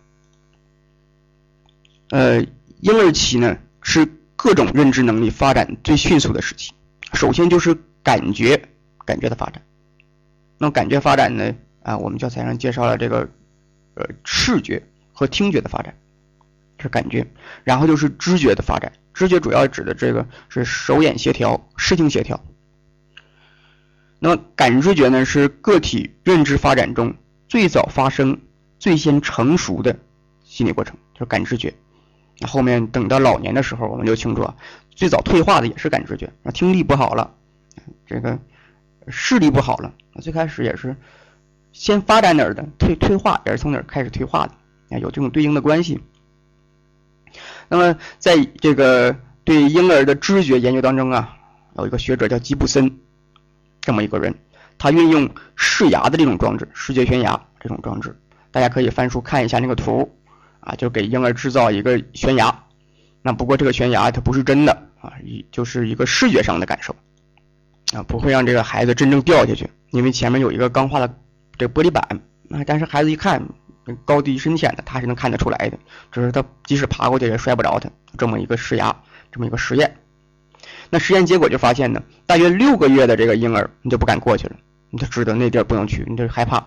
[2.12, 2.42] 呃，
[2.80, 6.72] 婴儿期呢是各种认知能力发展最迅速的时期。
[7.12, 8.70] 首先就是感觉，
[9.04, 9.62] 感觉的发展。
[10.58, 13.30] 那么感觉发展呢，啊，我们教材上介绍了这个，
[13.96, 15.94] 呃，视觉和听觉的发展，
[16.78, 17.28] 是感觉。
[17.66, 18.94] 然后就是知觉的发展。
[19.20, 22.40] 知觉主要指的这个是手眼协调、视听协调。
[24.18, 27.14] 那么感知觉呢，是个体认知发展中
[27.50, 28.40] 最早发生、
[28.80, 29.98] 最先成熟的
[30.46, 31.74] 心理过程，就是感知觉。
[32.40, 34.56] 那后面等到老年的时候，我们就清楚啊，
[34.96, 36.32] 最早退化的也是感知觉。
[36.42, 37.36] 那听力不好了，
[38.06, 38.40] 这个
[39.10, 40.96] 视力不好了，最开始也是
[41.74, 44.54] 先发展哪儿的，退退化也是从哪儿开始退化的，
[44.96, 46.00] 啊，有这种对应的关系。
[47.72, 51.38] 那么，在这个对婴儿的知觉研究当中啊，
[51.78, 52.92] 有一个学者叫吉布森，
[53.80, 54.34] 这么一个人，
[54.80, 58.18] 他运用视牙的这种装置，视觉悬崖这种装置，
[58.50, 60.12] 大家可以翻书看一下那个图，
[60.62, 62.64] 啊，就给婴儿制造一个悬崖，
[63.22, 66.96] 那不过这个悬崖它不是真的啊，一就是一个视觉上的感受，
[67.94, 71.16] 啊，不会让这个孩子真正掉下去，因为前面有一个钢化的
[71.56, 72.04] 这玻璃板，
[72.50, 73.40] 啊，但是孩子一看。
[74.06, 75.78] 高低深浅的，他是能看得出来的。
[76.12, 77.90] 只是他即使爬过去也摔不着他。
[78.18, 78.96] 这么一个试压，
[79.32, 79.96] 这么一个实验。
[80.90, 84.56] 那实验结果就发现呢，大约六个月的这个婴儿，你就不敢过去了。
[84.90, 86.66] 你就知道那地儿不能去，你就害怕。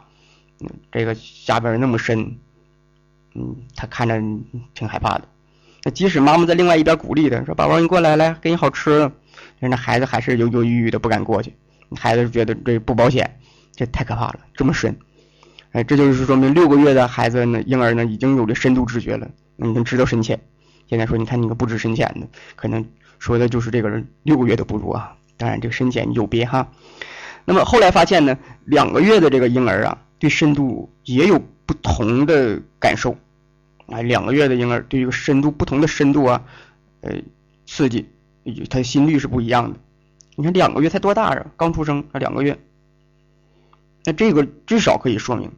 [0.92, 2.38] 这个下边那么深，
[3.34, 4.14] 嗯，他看着
[4.74, 5.28] 挺害怕的。
[5.82, 9.12] 那即使妈妈在另外一边鼓励他说：“宝宝，你过来，来给你好吃的。”
[9.58, 11.52] 但是那孩子还是犹犹豫豫的不敢过去。
[11.96, 13.38] 孩子觉得这不保险，
[13.74, 14.96] 这太可怕了，这么深。
[15.72, 20.38] 哎，这就是说明六个月的孩子呢，婴儿呢已经有了深度知觉了，已经知道深浅。
[20.86, 22.84] 现在说，你看你个不知深浅的，可能
[23.18, 25.16] 说的就是这个人六个月都不如啊。
[25.38, 26.68] 当然，这个深浅有别哈。
[27.46, 33.16] 那么后来发现呢，两个月的这个婴儿啊，对深度也有不同的感受
[33.86, 34.02] 啊。
[34.02, 36.44] 两个月的婴儿对这个深度不同的深度啊，
[37.00, 37.14] 呃，
[37.66, 38.06] 刺激，
[38.68, 39.78] 他的心率是不一样的。
[40.36, 41.46] 你看两个月才多大啊？
[41.56, 42.58] 刚出生啊，两个月。
[44.04, 45.50] 那这个至少可以说明。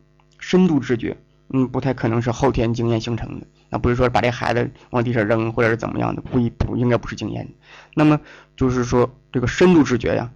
[0.47, 1.17] 深度知觉，
[1.49, 3.47] 嗯，不太可能是后天经验形成的。
[3.71, 7.49] 那不是说把这孩子往地上扔，或者是怎么样的，不一不应该不是经验。
[7.95, 8.21] 那么
[8.55, 10.31] 就是说，这个深度知觉呀，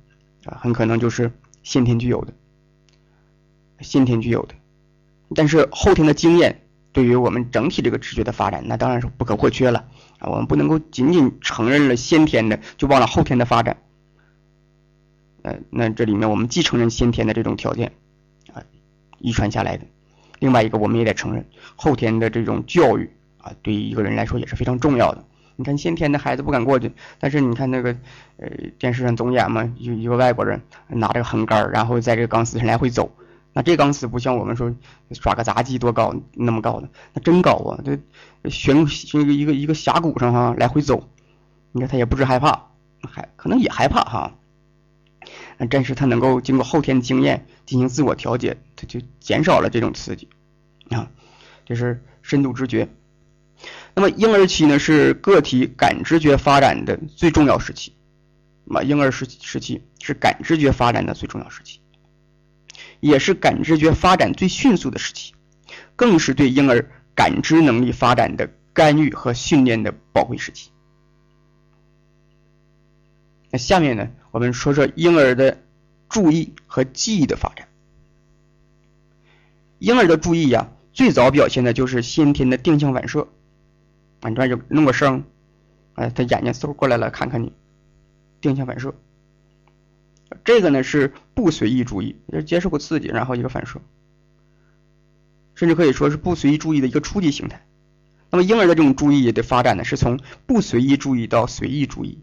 [0.47, 1.31] 啊，很可能就是
[1.63, 2.33] 先天具有的，
[3.81, 4.55] 先天具有的。
[5.35, 9.85] 但是后天的经验对于我们整体这个知觉的发展，那当然是不可或缺了
[10.21, 10.31] 啊。
[10.31, 13.77] 我们不能够仅仅承认了先天的，就忘了后天的发展。
[15.43, 17.93] 呃，那这里面我们既承认先天的这种条件
[18.55, 18.65] 啊，
[19.19, 19.85] 遗传下来的。
[20.39, 21.45] 另外一个，我们也得承认，
[21.77, 25.25] 后天的这种教育啊，对于一个人来说也是非常重要的。
[25.57, 27.97] 你看先天的孩子不敢过去，但是你看那个
[28.37, 28.49] 呃
[28.79, 33.11] 电视上总演嘛，有一个外国人拿着个横杆，然后在这个钢丝上来回走。
[33.55, 34.73] 那这钢丝不像我们说
[35.11, 37.81] 耍个杂技多高那么高的，那真高啊！
[37.85, 37.99] 这
[38.49, 41.09] 悬一个一个一个峡谷上哈来回走，
[41.73, 42.67] 你看他也不知害怕，
[43.01, 44.33] 还可能也害怕哈。
[45.71, 50.29] 但是他能够经过后天的经验进行自我调节，他就减少了这种刺激
[50.91, 51.11] 啊。
[51.67, 52.89] 这是深度知觉。
[53.95, 57.93] 那么婴儿期呢是个体感知觉发展的最重要时期，
[58.71, 61.81] 啊，婴儿时时期是感知觉发展的最重要时期。
[63.01, 65.35] 也是感知觉发展最迅速的时期，
[65.95, 70.71] 更是对婴儿感知能力发展的干预和训练的宝贵时期。
[73.51, 75.63] 那下面呢，我们说说婴儿的
[76.09, 77.68] 注意和记忆的发展。
[79.79, 83.29] 婴儿的注意呀，最早表现的就是先天的定向反射，
[84.21, 85.25] 啊，你这就弄个声，
[85.95, 87.53] 哎，他眼睛嗖过来了，看看你，
[88.41, 88.95] 定向反射。
[90.45, 93.81] 这个呢是不随意注意，就是接受过刺激，然后一个反射，
[95.55, 97.65] 甚至可以说是不随意注意的一个初级形态。
[98.31, 102.19] 那么婴儿的这种注意的发展呢，是从不随意注意到随意注意，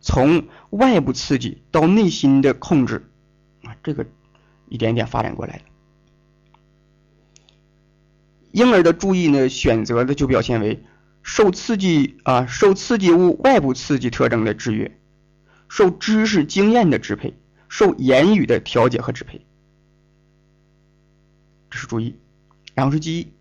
[0.00, 3.08] 从外部刺激到内心的控制
[3.64, 4.06] 啊，这个
[4.68, 5.64] 一点一点发展过来的。
[8.54, 10.84] 婴儿的注意呢，选择的就表现为
[11.24, 14.96] 受刺激啊，受刺激物外部刺激特征的制约。
[15.68, 17.34] 受知识经验的支配，
[17.68, 19.44] 受言语的调节和支配，
[21.68, 22.14] 这是注意。
[22.76, 23.32] 然后是记忆，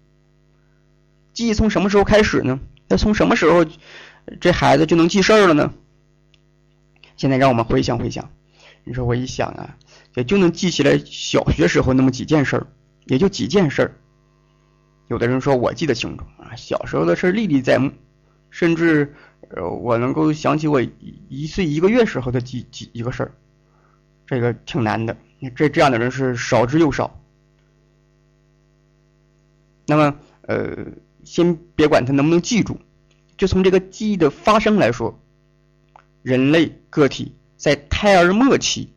[1.32, 2.60] 记忆从什么时候开始呢？
[2.88, 3.64] 那从什么时候
[4.42, 5.72] 这孩子就能记事儿了呢？
[7.18, 8.32] 现在让我们回想回想，
[8.84, 9.78] 你说我一想啊，
[10.16, 12.68] 也就能记起来小学时候那么几件事儿，
[13.06, 13.96] 也就几件事儿。
[15.14, 17.92] 有的人说我记得清楚啊，小时候的事历历在目，
[18.50, 19.14] 甚至。
[19.56, 20.82] 呃，我能够想起我
[21.30, 23.32] 一岁一个月时候的几几一个事儿，
[24.26, 25.16] 这个挺难的。
[25.56, 27.20] 这这样的人是少之又少。
[29.86, 30.88] 那么，呃，
[31.24, 32.80] 先别管他能不能记住，
[33.38, 35.20] 就从这个记忆的发生来说，
[36.24, 38.92] 人类个体在胎儿末期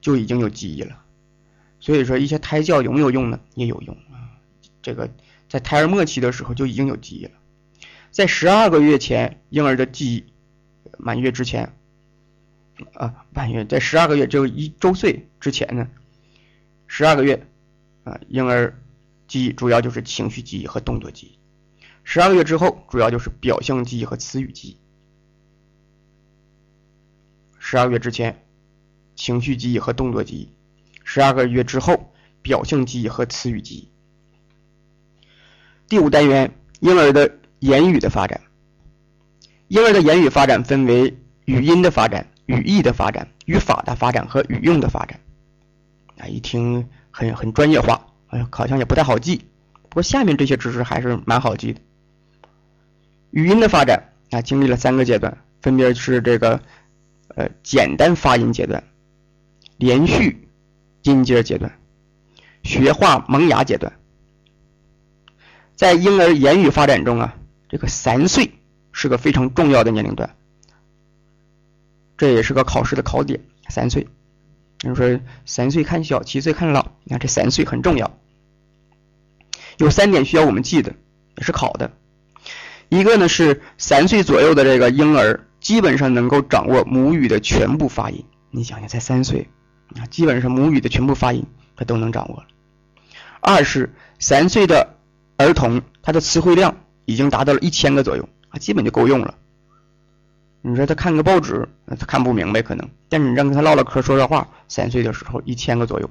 [0.00, 1.04] 就已经有记忆了。
[1.78, 3.38] 所以说，一些胎教有没有用呢？
[3.54, 4.26] 也有用啊。
[4.82, 5.08] 这个
[5.50, 7.32] 在胎儿末期的时候就已经有记忆了。
[8.12, 10.24] 在十二个月前，婴儿的记忆
[10.96, 11.74] 满月之前，
[12.94, 15.88] 啊，满月在十二个月就一周岁之前呢，
[16.86, 17.44] 十二个月，
[18.04, 18.80] 啊，婴儿
[19.26, 21.38] 记忆主要就是情绪记忆和动作记忆；
[22.04, 24.76] 十二个月之后，主要就是表象记忆和词语记忆。
[27.58, 28.44] 十二月之前，
[29.16, 30.48] 情绪记忆和动作记忆；
[31.02, 33.88] 十二个月之后，表象记忆和词语记忆。
[35.90, 37.30] 第五单元，婴儿的。
[37.58, 38.40] 言语的发展，
[39.68, 45.20] 婴儿的言语发展分为语音的发展、语义的发展、语法的发展和语用的发展。
[46.16, 49.44] 啊，一听很很专业化，哎，好像也不太好记。
[49.90, 51.80] 不过下面这些知识还是蛮好记的。
[53.32, 56.62] 语音的发展啊，经历了三个阶段，分别是这个
[57.36, 58.82] 呃简单发音阶段、
[59.76, 60.48] 连续
[61.02, 61.70] 音节阶段、
[62.62, 63.92] 学话萌芽阶段。
[65.80, 67.34] 在婴儿言语发展中啊。
[67.70, 68.52] 这个三岁
[68.92, 70.36] 是个非常重要的年龄段，
[72.18, 73.40] 这也是个考试的考点。
[73.70, 74.06] 三岁，
[74.82, 78.14] 人说三岁看小，七岁看老，你看这三岁很重要。
[79.78, 80.92] 有三点需要我们记得，
[81.38, 81.90] 也是考的。
[82.90, 88.22] 一个呢是三岁左右的这个婴儿，基本上能够掌握母语的全部发音。
[88.50, 89.48] 你想想，才三岁
[89.96, 91.42] 啊，基本上母语的全部发音
[91.74, 92.44] 他都能掌握。
[93.40, 94.96] 二是三岁的
[95.40, 96.76] 儿童，他的词汇量。
[97.06, 99.34] 已经达到了一千个左右啊，基本就够用了。
[100.62, 106.08] 你说他看个报纸，他看不明白可能，但是你让他唠唠嗑、说说话，三岁的时候一千个左右。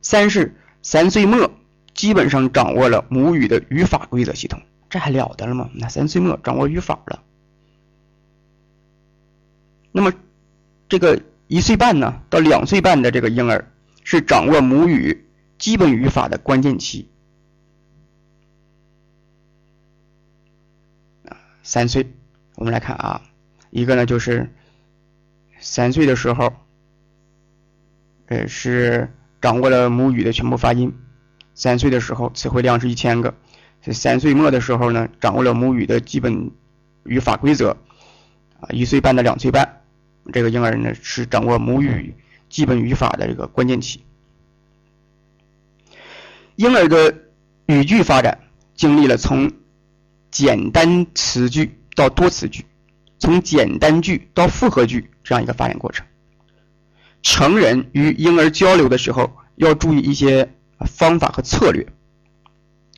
[0.00, 1.50] 三是三岁末，
[1.92, 5.70] 基本上掌握了母语的语法规则系统，这还了得了吗？
[5.74, 7.20] 那三岁末掌握语法了。
[9.90, 10.12] 那么
[10.88, 13.72] 这个一岁半呢到两岁半的这个婴儿，
[14.04, 15.26] 是掌握母语
[15.58, 17.08] 基本语法的关键期。
[21.68, 22.06] 三岁，
[22.54, 23.22] 我们来看啊，
[23.70, 24.48] 一个呢就是
[25.58, 26.52] 三岁的时候，
[28.26, 30.94] 呃是掌握了母语的全部发音。
[31.54, 33.34] 三岁的时候词汇量是一千个，
[33.82, 36.52] 三岁末的时候呢掌握了母语的基本
[37.02, 37.76] 语法规则。
[38.60, 39.82] 啊，一岁半到两岁半，
[40.32, 42.14] 这个婴儿呢是掌握母语
[42.48, 44.04] 基本语法的这个关键期。
[46.54, 47.12] 婴儿的
[47.66, 48.38] 语句发展
[48.76, 49.50] 经历了从
[50.30, 52.64] 简单词句到多词句，
[53.18, 56.06] 从简单句到复合句这样一个发展过程。
[57.22, 60.48] 成人与婴儿交流的时候要注意一些
[60.80, 61.86] 方法和策略。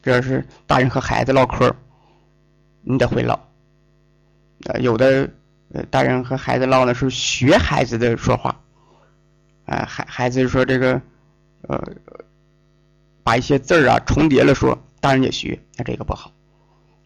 [0.03, 1.75] 这是大人和孩子唠嗑，
[2.83, 3.39] 你得会唠。
[4.65, 5.31] 呃，有的
[5.73, 8.61] 呃大人和孩子唠呢是学孩子的说话，
[9.67, 11.01] 啊孩孩子说这个
[11.63, 11.81] 呃
[13.23, 16.33] 把一些字儿啊重叠了说，大人也学，那这个不好。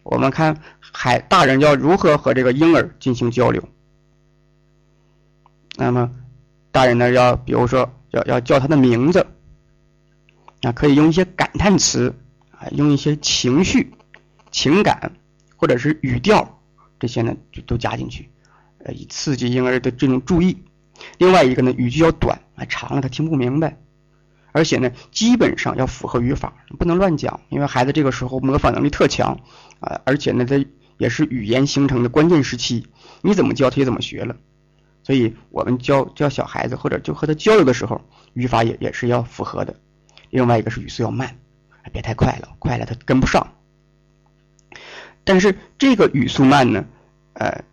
[0.03, 3.67] 我们看孩大人要如何和这个婴儿进行交流，
[5.75, 6.11] 那么。
[6.71, 9.27] 大人呢，要比如说要要叫他的名字，
[10.63, 12.15] 啊，可以用一些感叹词，
[12.49, 13.93] 啊，用一些情绪、
[14.49, 15.11] 情感
[15.55, 16.59] 或者是语调
[16.99, 18.27] 这些呢，就都加进去，
[18.79, 20.57] 呃，以刺激婴儿的这种注意。
[21.19, 23.77] 另外一个呢，语句要短，啊，长了他听不明白。
[24.51, 29.39] 而且呢，基本上要符合语法，不能乱讲，因为孩子这个时候模仿能力特强，
[29.83, 30.65] 啊，而且呢，它
[30.97, 32.87] 也是语言形成的关键时期，
[33.21, 34.35] 你怎么教他也怎么学了。
[35.03, 38.01] 所以我们教教小孩子，或者就和他交流的时候，
[38.33, 39.75] 语法也也是要符合的。
[40.29, 41.37] 另外一个是语速要慢，
[41.91, 43.45] 别太快了，快了他跟不上。
[45.25, 46.85] 但是这个语速慢呢，
[47.33, 47.65] 呃，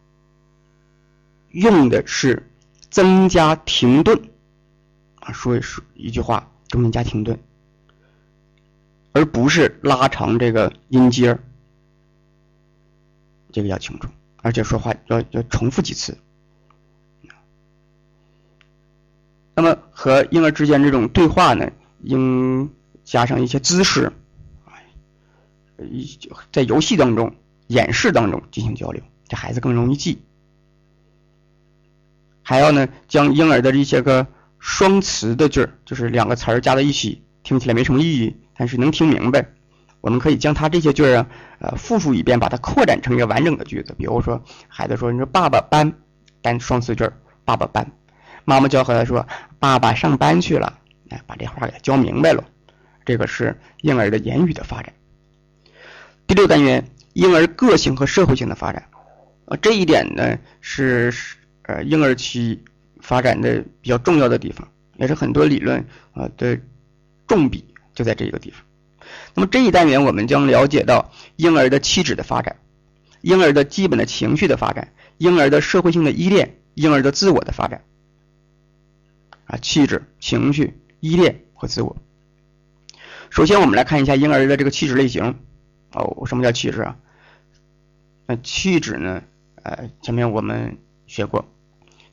[1.51, 2.51] 用的是
[2.90, 4.20] 增加停顿
[5.20, 7.38] 啊，说一说一句话中间加停顿，
[9.12, 11.38] 而不是拉长这个音阶
[13.53, 14.09] 这个要清楚，
[14.43, 16.17] 而且说话要要重复几次。
[19.55, 21.71] 那么和婴儿之间这种对话呢，
[22.03, 22.71] 应
[23.05, 24.11] 加上一些姿势，
[25.79, 26.19] 一
[26.51, 27.35] 在游戏当中、
[27.67, 30.23] 演示当中进行交流，这孩子更容易记。
[32.43, 34.27] 还要呢，将婴儿的一些个
[34.59, 39.53] 双词的句儿，就是两个词儿加在一起，听起来没什么意义，但是能听明白。
[40.01, 41.27] 我们可以将他这些句儿啊，
[41.59, 43.95] 呃，复述一遍，把它扩展成一个完整的句子。
[43.99, 45.93] 比如说，孩子说：“你说爸爸搬，
[46.41, 47.13] 单双词句儿，
[47.45, 47.91] 爸爸搬。”
[48.45, 49.27] 妈妈教和他说
[49.61, 50.79] ：“爸爸上班去了。”
[51.11, 52.45] 哎，把这话给他教明白了。
[53.05, 54.93] 这个是婴儿的言语的发展。
[56.27, 58.89] 第六单元，婴儿个性和社会性的发展。
[59.47, 61.13] 呃，这一点呢是
[61.63, 62.63] 呃婴儿期
[63.01, 66.57] 发展的比较重要的地方，也是很多理论啊的
[67.27, 68.63] 重笔就在这个地方。
[69.35, 72.57] 那么这一单元我们将了解到婴儿的气质的发展，
[73.20, 77.83] 婴儿的基本的情绪的发展，婴儿的社会性的依恋，婴儿的自我的发展。
[79.46, 81.96] 啊，气质、情绪、依恋和自我。
[83.31, 85.37] 首先，我们来看一下婴儿的这个气质类型。
[85.92, 86.96] 哦，什么叫气质啊？
[88.27, 89.23] 那气质呢？
[89.62, 91.44] 呃，前面我们学过，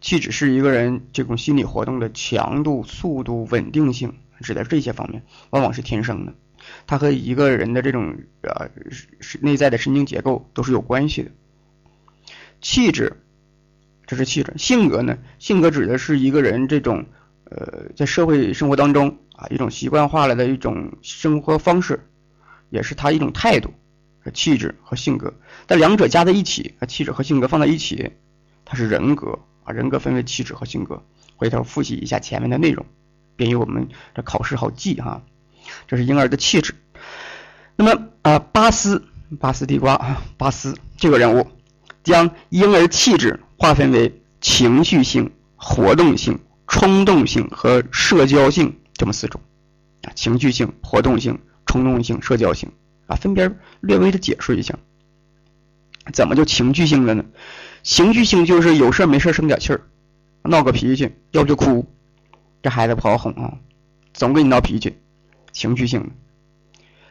[0.02, 6.34] 气质是一个人这种心理活动的强度、速度、稳定性，指的这些方面，往往是天生的。
[6.88, 8.72] 它和一个人的这种呃
[9.42, 11.30] 内在的神经结构都是有关系的。
[12.62, 13.18] 气质，
[14.08, 14.54] 这是气质。
[14.58, 15.20] 性格呢？
[15.38, 17.06] 性格指的是一个人这种。
[17.50, 22.06] 呃，在社会生活当中啊，一种习惯化了的一种生活方式，
[22.70, 23.74] 也是他一种态度、
[24.20, 25.34] 和气质和性格。
[25.66, 28.12] 但两者加在一起，啊，气质和性格放在一起，
[28.66, 29.72] 它是人格啊。
[29.72, 31.02] 人格分为气质和性格。
[31.38, 32.86] 回头复习一下前面的内容，
[33.38, 35.24] 便于我们这考试好记哈。
[35.88, 36.76] 这是婴儿的气质。
[37.76, 39.04] 那么啊，巴斯
[39.40, 41.48] 巴斯地瓜啊，巴斯这个人物
[42.04, 46.40] 将婴儿气质划分为情绪性、活动性。
[46.70, 49.40] 冲动性和社交性这么四种
[50.04, 52.70] 啊，情绪性、活动性、冲动性、社交性
[53.06, 53.50] 啊，分别
[53.80, 54.78] 略微的解释一下。
[56.12, 57.24] 怎么就情绪性了呢？
[57.84, 59.82] 情绪性就是有事没事生点气儿，
[60.44, 61.88] 闹个脾气，要不就哭。
[62.62, 63.54] 这孩子不好哄啊，
[64.14, 64.98] 总跟你闹脾气，
[65.58, 66.10] 情绪性的。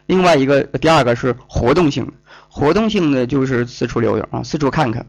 [0.06, 2.12] 另外一个，第二个是活动性的，
[2.48, 5.04] 活动性的就是四处溜溜啊，四处看看，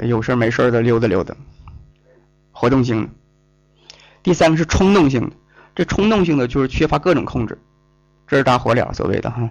[0.00, 1.36] 有事没事的溜达溜达，
[2.50, 3.10] 活动性的。
[4.22, 5.36] 第三个是冲动性的，
[5.74, 7.58] 这冲动性的就是缺乏各种控制，
[8.26, 9.50] 这是大火燎所谓的哈，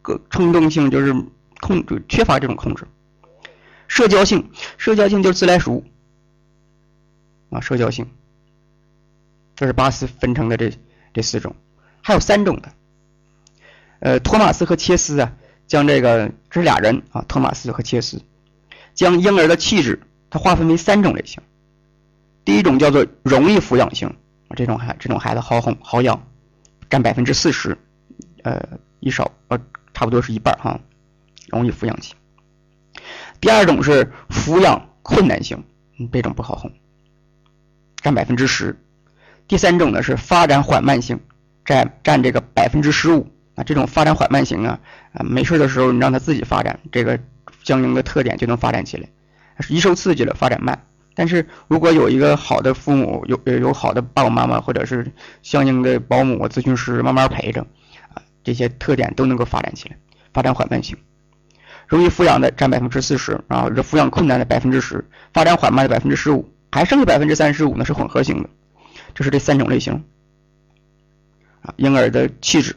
[0.00, 1.14] 各冲动性就是
[1.60, 2.86] 控制缺乏这种控制。
[3.86, 5.84] 社交性，社交性就是自来熟。
[7.50, 8.06] 啊，社交性，
[9.56, 10.72] 这是巴斯分成的这
[11.14, 11.56] 这四种，
[12.08, 12.72] 还有三种的，
[14.00, 15.34] 呃，托马斯和切斯啊，
[15.66, 18.22] 将这个这是俩人啊，托马斯和切斯，
[18.94, 20.00] 将婴儿的气质
[20.30, 21.42] 它划分为三种类型。
[22.46, 24.16] 第一种叫做容易抚养型，
[24.56, 26.26] 这种孩这种孩子好哄好养，
[26.88, 27.76] 占百分之四十，
[28.42, 28.66] 呃，
[29.00, 29.60] 一少呃，
[29.92, 30.80] 差不多是一半哈，
[31.48, 32.16] 容易抚养型。
[33.38, 35.62] 第二种是抚养困难型，
[35.98, 36.72] 嗯这种不好哄，
[37.96, 38.80] 占百分之十。
[39.46, 41.20] 第三种呢是发展缓慢型，
[41.68, 44.80] 占占这个百分之十五啊，这种发展缓慢型啊，
[45.12, 47.20] 啊，没事的时候你让他自己发展，这个
[47.62, 49.06] 相应的特点就能发展起来。
[49.68, 50.86] 一受刺激了，发展慢。
[51.14, 55.12] 但是如果有一个好的父母，有有好的爸爸妈妈，或者是
[55.42, 57.60] 相应的保姆、咨询师慢慢陪着，
[58.14, 59.96] 啊，这些特点都能够发展起来，
[60.32, 60.96] 发展缓慢型。
[61.86, 65.04] 容易抚养的占百分之四十，然后这抚养困难的百分之十，
[65.34, 68.48] 发展缓慢的百分之十五，还剩下百分之三十五呢是混合型的。
[69.14, 70.02] 这是这三种类型。
[71.76, 72.76] 婴儿的气质。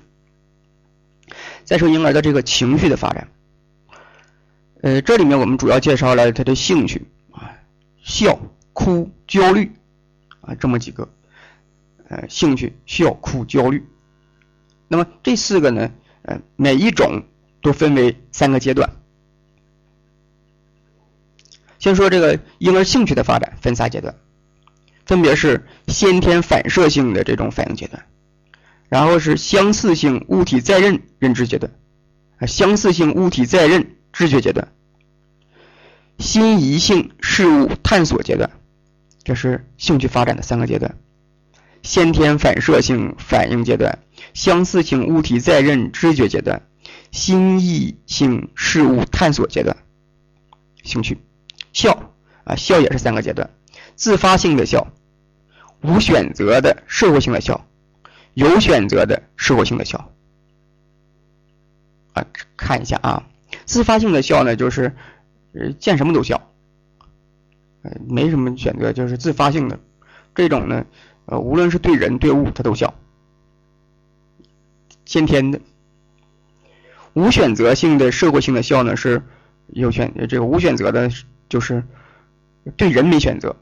[1.63, 3.27] 再说婴儿的这个情绪的发展。
[4.81, 7.53] 呃，这里面我们主要介绍了他的兴趣啊。
[8.03, 8.39] 笑、
[8.73, 9.71] 哭、焦虑，
[10.41, 11.07] 啊，这么几个，
[12.09, 13.85] 呃，兴趣、笑、哭、焦虑。
[14.87, 15.91] 那么这四个呢，
[16.23, 17.23] 呃，每一种
[17.61, 18.89] 都分为三个阶段。
[21.79, 24.15] 先说这个婴儿兴趣的发展分仨阶段，
[25.05, 28.05] 分别是先天反射性的这种反应阶段，
[28.91, 31.71] 然后是相似性物体再认认知阶段，
[32.39, 34.67] 啊，相似性物体再认知觉阶段。
[36.19, 38.49] 心仪性事物探索阶段，
[39.23, 40.97] 这是兴趣发展的三个阶段：
[41.83, 43.99] 先天反射性反应阶段、
[44.33, 46.61] 相似性物体再认知觉阶段、
[47.11, 49.77] 心意性事物探索阶段。
[50.83, 51.17] 兴趣，
[51.71, 52.11] 笑
[52.43, 53.49] 啊，笑也是三个阶段：
[53.95, 54.91] 自发性的笑、
[55.81, 57.65] 无选择的社会性的笑、
[58.33, 60.11] 有选择的社会性的笑。
[62.13, 62.25] 啊，
[62.57, 63.27] 看一下啊，
[63.65, 64.95] 自发性的笑呢，就是。
[65.53, 66.49] 呃，见什么都笑，
[67.81, 69.77] 呃，没什么选择，就是自发性的
[70.33, 70.85] 这种呢，
[71.25, 72.93] 呃，无论是对人对物，他都笑，
[75.03, 75.59] 先天的。
[77.11, 79.21] 无选择性的社会性的笑呢，是
[79.67, 81.11] 有选这个无选择的，
[81.49, 81.83] 就是
[82.77, 83.57] 对人没选择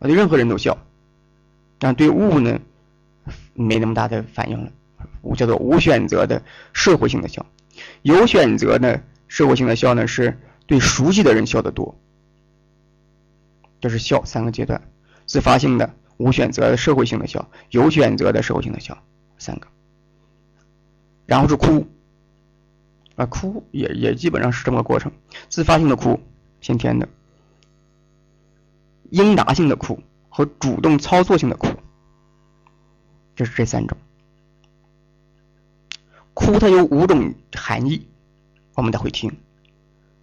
[0.00, 0.84] 啊，对任何人都笑，
[1.78, 2.58] 但对物呢，
[3.58, 4.72] 没那么大的反应了，
[5.22, 6.42] 无叫做无选择的
[6.72, 7.44] 社会性的笑。
[8.02, 10.38] 有选择的社会性的笑呢是。
[10.68, 11.98] 对熟悉的人笑得多，
[13.80, 14.82] 这是笑三个阶段：
[15.24, 17.40] 自发性的、无选择的、社会性的笑；
[17.70, 19.02] 有选择的社会性的笑，
[19.38, 19.66] 三个。
[21.24, 21.86] 然后是哭，
[23.16, 25.10] 啊，哭也也基本上是这么个过程：
[25.48, 26.20] 自发性的哭，
[26.60, 27.08] 先天的；
[29.08, 29.98] 应答性的哭
[30.28, 31.68] 和主动操作性的哭，
[33.38, 33.96] 这是这三种。
[36.34, 38.04] 哭它有五种含义，
[38.74, 39.32] 我们得会听。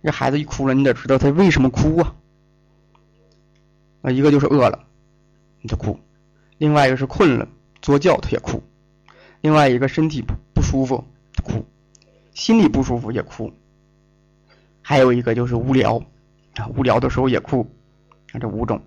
[0.03, 2.13] 这孩子一哭了，你得知道他为什么哭啊？
[4.01, 4.85] 啊，一个就是饿了，
[5.61, 5.97] 你就哭；
[6.57, 7.47] 另外一个是困了，
[7.81, 8.59] 作觉他也哭；
[9.39, 11.01] 另外一个身体不不舒服
[11.41, 11.65] 哭，
[12.33, 13.49] 心里不舒服也哭；
[14.81, 16.03] 还有一个就是无聊
[16.55, 17.65] 啊，无聊的时候也哭。
[18.33, 18.83] 啊，这五种：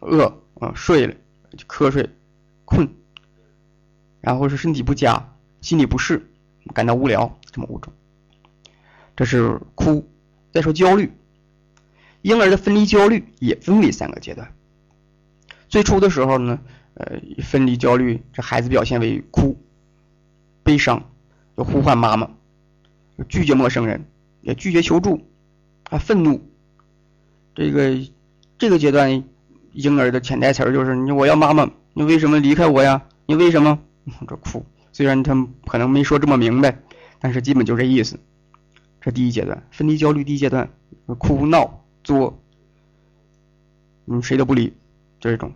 [0.00, 0.24] 饿
[0.58, 1.14] 啊，睡了
[1.56, 2.10] 就瞌睡，
[2.66, 2.90] 困，
[4.20, 6.28] 然后是身体不佳，心里不适，
[6.74, 7.94] 感到无聊，这么五种。
[9.16, 10.06] 这是哭，
[10.52, 11.10] 再说焦虑，
[12.20, 14.52] 婴儿的分离焦虑也分为三个阶段。
[15.68, 16.60] 最初的时候呢，
[16.94, 19.56] 呃，分离焦虑，这孩子表现为哭、
[20.62, 21.08] 悲伤，
[21.56, 22.30] 要呼唤妈妈，
[23.28, 24.04] 拒绝陌生人，
[24.42, 25.26] 也拒绝求助，
[25.84, 26.46] 啊，愤怒。
[27.54, 27.96] 这个
[28.58, 29.24] 这个阶段，
[29.72, 33.02] 婴儿的潜台词就是你我要妈妈，你为什么离开我呀？
[33.24, 33.78] 你为什么？
[34.28, 36.78] 这哭，虽然他可能没说这么明白，
[37.18, 38.20] 但是基本就这意思。
[39.00, 40.68] 这第一阶段，分离焦虑第一阶段，
[41.16, 42.38] 哭闹作，
[44.04, 44.74] 嗯，谁都不理，
[45.20, 45.54] 这种。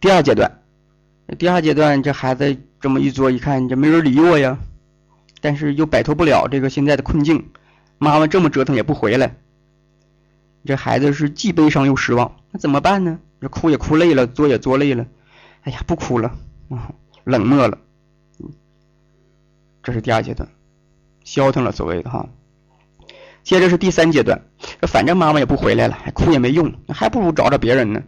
[0.00, 0.62] 第二阶段，
[1.38, 4.58] 第二阶段，这孩子这么一作，一看这没人理我呀，
[5.42, 7.50] 但是又摆脱不了这个现在的困境，
[7.98, 9.36] 妈妈这么折腾也不回来，
[10.64, 13.20] 这孩子是既悲伤又失望，那怎么办呢？
[13.40, 15.06] 这哭也哭累了，作也作累了，
[15.62, 16.36] 哎呀，不哭了，
[17.24, 17.78] 冷漠了，
[19.82, 20.48] 这是第二阶段。
[21.24, 22.28] 消停了，所谓的哈。
[23.42, 24.42] 接着是第三阶段，
[24.88, 28.02] 反正妈妈也不回来了，还哭也没用，还不如找找别人呢。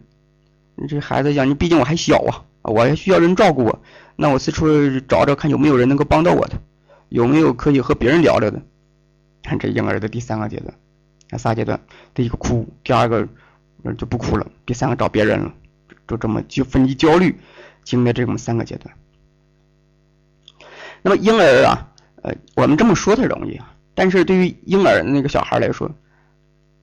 [0.75, 3.81] 你这孩子想，你毕竟我还小啊，我还需要人照顾我，
[4.15, 4.67] 那我四处
[5.01, 6.59] 找找看有没有人能够帮到我的，
[7.09, 8.61] 有没有可以和别人聊聊的。
[9.43, 10.73] 看这婴儿的第三个阶段，
[11.29, 11.79] 那仨阶段，
[12.13, 13.27] 第一个哭，第二个
[13.97, 15.53] 就不哭了，第三个找别人了，
[16.07, 17.39] 就这么就分离焦虑，
[17.83, 18.95] 经历这么三个阶段。
[21.01, 21.87] 那么婴儿啊。
[22.23, 25.89] 呃，我们这么说他容易啊，但是对于婴儿那个小孩来说，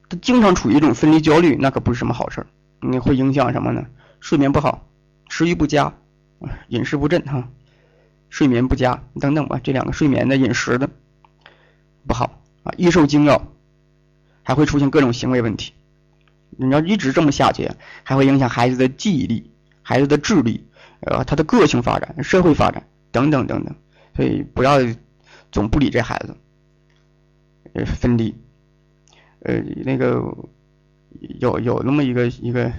[0.08, 2.48] 他经常处于一种分离焦虑，那可不是什么好事儿。
[2.80, 3.86] 你会影响什么呢？
[4.18, 4.84] 睡眠不好，
[5.28, 5.94] 食欲不佳，
[6.66, 7.48] 饮食不振哈，
[8.30, 9.60] 睡眠不佳等等吧。
[9.62, 10.90] 这两个睡眠的、饮食的
[12.08, 13.46] 不好啊，易受惊扰，
[14.42, 15.72] 还会出现各种行为问题。
[16.58, 17.70] 你要一直这么下去，
[18.04, 19.50] 还会影响孩子的记忆力、
[19.82, 20.66] 孩子的智力，
[21.00, 23.74] 呃，他的个性发展、社会发展等等等等。
[24.14, 24.78] 所以不要。
[25.50, 26.36] 总不理这孩子，
[27.72, 28.34] 呃分离。
[29.40, 30.22] 呃，那个
[31.40, 32.70] 有有那么一个一个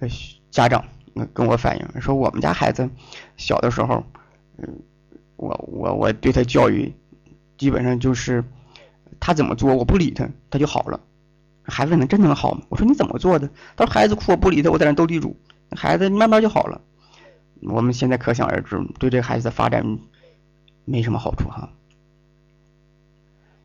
[0.00, 0.08] 呃
[0.50, 0.82] 家长
[1.34, 2.88] 跟我反映说，我们家孩子
[3.36, 4.02] 小的时候，
[4.56, 4.66] 嗯，
[5.36, 6.90] 我我我对他教育
[7.58, 8.42] 基本上就是
[9.20, 10.98] 他怎么做我不理他他就好了。
[11.64, 12.62] 孩子能真能好吗？
[12.68, 13.48] 我说你怎么做的？
[13.76, 15.36] 他说孩子哭我不理他，我在那斗地主，
[15.70, 16.80] 孩子慢慢就好了。
[17.62, 19.98] 我们现在可想而知，对这个孩子的发展
[20.84, 21.70] 没什么好处哈。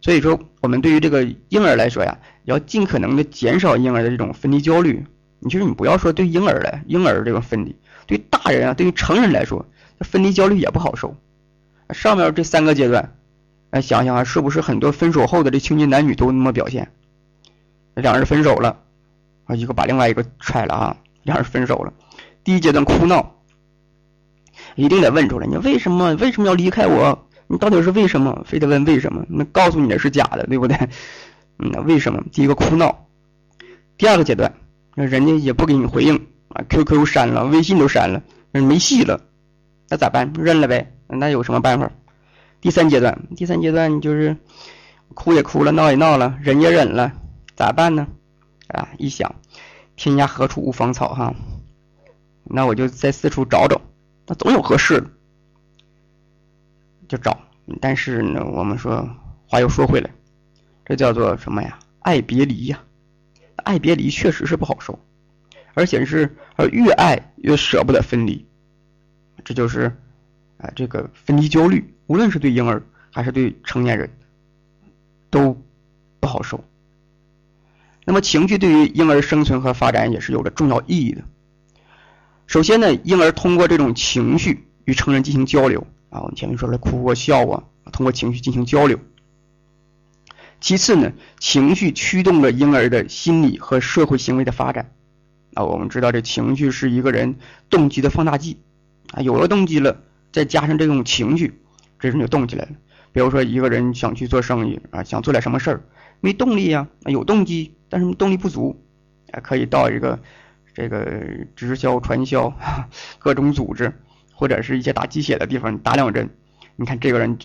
[0.02, 5.06] 所以说，我们对于这个婴儿来说呀，要尽可能的减少婴儿的这种分离焦虑。
[5.40, 7.76] 你其实你不要说对婴儿来，婴儿这个分离，
[8.08, 9.66] 对大人啊，对于成人来说，
[10.00, 11.18] 分离焦虑也不好受。
[11.92, 13.14] 上面这三个阶段，
[13.72, 16.92] 来想想啊，是不是很多分手后的这青年男女都那么表现？
[18.02, 18.78] 两人分手了，
[19.46, 21.94] 啊，一个把另外一个踹了啊，两人分手了。
[22.44, 23.36] 第一阶段哭闹，
[24.76, 27.28] 一定得问出来，你为什么为什么要离开我？
[27.48, 28.44] 你到底是为什么？
[28.46, 29.26] 非得问为什么？
[29.28, 30.78] 那告诉你的是假的，对不对？
[31.58, 32.24] 嗯，为什么？
[32.32, 33.08] 第一个哭闹，
[33.98, 34.54] 第二个阶段，
[34.96, 36.16] 那人家也不给你回应
[36.50, 38.22] 啊，QQ 删了，微信都删了，
[38.52, 39.20] 没戏了，
[39.90, 40.32] 那咋办？
[40.38, 41.92] 认了呗，那有什么办法？
[42.62, 44.38] 第三阶段，第三阶段就是
[45.14, 47.14] 哭也哭了，闹也闹了，忍也忍了，
[47.60, 48.08] 咋办呢？
[48.70, 49.36] 啊，一想，
[49.98, 51.36] 天涯何处无芳草哈，
[52.46, 53.82] 那我就再四处找找，
[54.26, 55.10] 那总有合适的。
[57.10, 57.38] 就找，
[57.82, 59.10] 但是呢，我们说
[59.46, 60.10] 话又说回来，
[60.86, 61.78] 这叫做什么呀？
[62.00, 62.82] 爱别离呀，
[63.58, 64.98] 爱别离确实是不好受，
[65.74, 68.48] 而且是呃越爱越舍不得分离，
[69.44, 69.98] 这就是
[70.60, 72.82] 啊这个分离焦虑，无论是对婴儿
[73.12, 74.10] 还是对成年人，
[75.30, 75.62] 都
[76.22, 76.64] 不好受。
[78.06, 81.24] 那么情绪对于婴儿生存和发展也是有着重要意义的。
[82.48, 85.86] 首先呢，婴儿通过这种情绪与成人进行交流。
[86.10, 89.00] 啊，我们前面说了哭啊、笑啊，通过情绪进行交流。
[90.60, 94.92] 其次呢，情绪驱动了婴儿的心理和社会行为的发展。
[95.54, 97.36] 啊，我们知道这情绪是一个人
[97.70, 98.58] 动机的放大剂。
[99.12, 101.62] 啊，有了动机了，再加上这种情绪，
[102.00, 102.72] 这人就动起来了。
[103.12, 105.84] 比如说一个人想去做生意啊，想做点什么事儿，
[106.20, 108.82] 没动力呀，有动机，但是动力不足，
[109.32, 110.20] 啊，可以到一个
[110.74, 111.24] 这个
[111.56, 112.54] 直销、传销
[113.18, 113.94] 各种组织。
[114.32, 116.30] 或者是一些打鸡血的地方打两针，
[116.78, 117.38] 你看这个人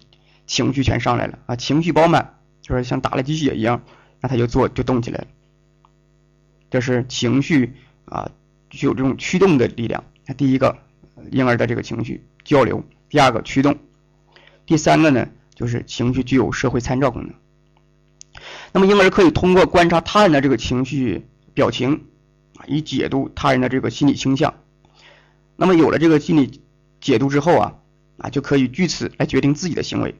[0.46, 3.82] 情绪全上来了啊，情绪饱满，就是像打了鸡血一样，
[4.20, 5.26] 那他就做就动起来了。
[6.70, 7.74] 这是情绪
[8.04, 8.30] 啊，
[8.70, 10.04] 具有这种驱动的力量。
[10.24, 10.78] 那第一个
[11.32, 13.76] 婴儿的这个情绪交流，第二个驱动，
[14.64, 17.34] 第三个呢就是情绪具有社会参照功能。
[18.74, 22.04] 那么婴儿可以通过观察他人的这个情绪表情
[22.58, 24.52] 啊，以解读他人的这个心理倾向。
[25.56, 26.60] 那么有了这个心理。
[27.00, 27.74] 解读之后啊，
[28.16, 30.14] 啊就可以据此来决定自己的行为。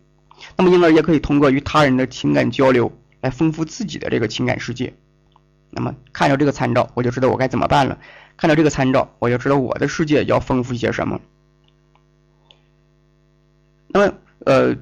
[0.54, 2.92] 那么婴儿也可以通过与他人的情感交流
[3.22, 4.92] 来丰富自己的这个情感世界。
[5.70, 7.98] 那么看到这个参照，我就知道我该怎么办了。
[8.36, 11.22] 看到这个参照，我就知道我的世界要丰富一些什么。
[13.86, 14.76] 那么呃，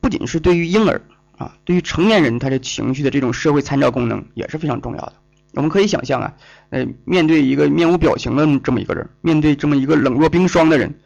[0.00, 1.00] 不仅是对于婴儿
[1.38, 5.14] 啊，对于成年人，他的情绪的这种社会参照功能也是非常重要的。
[5.54, 6.36] 我们可以想象啊，
[6.70, 10.98] 呃，面对一个面无表情的这么一个人，面对这么一个冷若冰霜的人，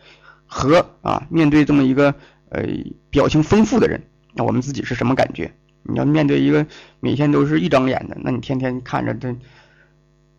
[0.47, 2.15] 和啊，面对这么一个
[2.49, 2.67] 呃
[3.11, 4.03] 表情丰富的人，
[4.35, 5.53] 那我们自己是什么感觉？
[5.85, 6.67] 你要面对一个
[7.01, 9.37] 每天都是一张脸的，那你天天看着这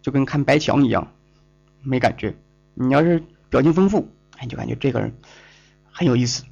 [0.02, 1.12] 就跟看白墙一样，
[1.82, 2.36] 没感觉。
[2.74, 5.14] 你要是表情丰富，哎，你就感觉这个人
[5.92, 6.44] 很有意思。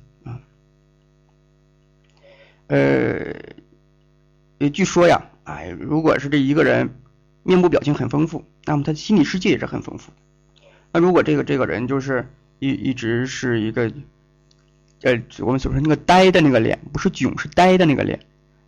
[4.60, 6.90] 呃，据说呀，哎，如果是这一个人。
[7.44, 10.12] 面部表情很丰富，那么他的心理世界也是很丰富。
[10.94, 12.28] 那如果这个这个人就是
[12.60, 13.92] 一一直是一个，
[15.02, 18.20] 呃，我们所说那个呆的那个脸，不是囧，是呆的那个脸，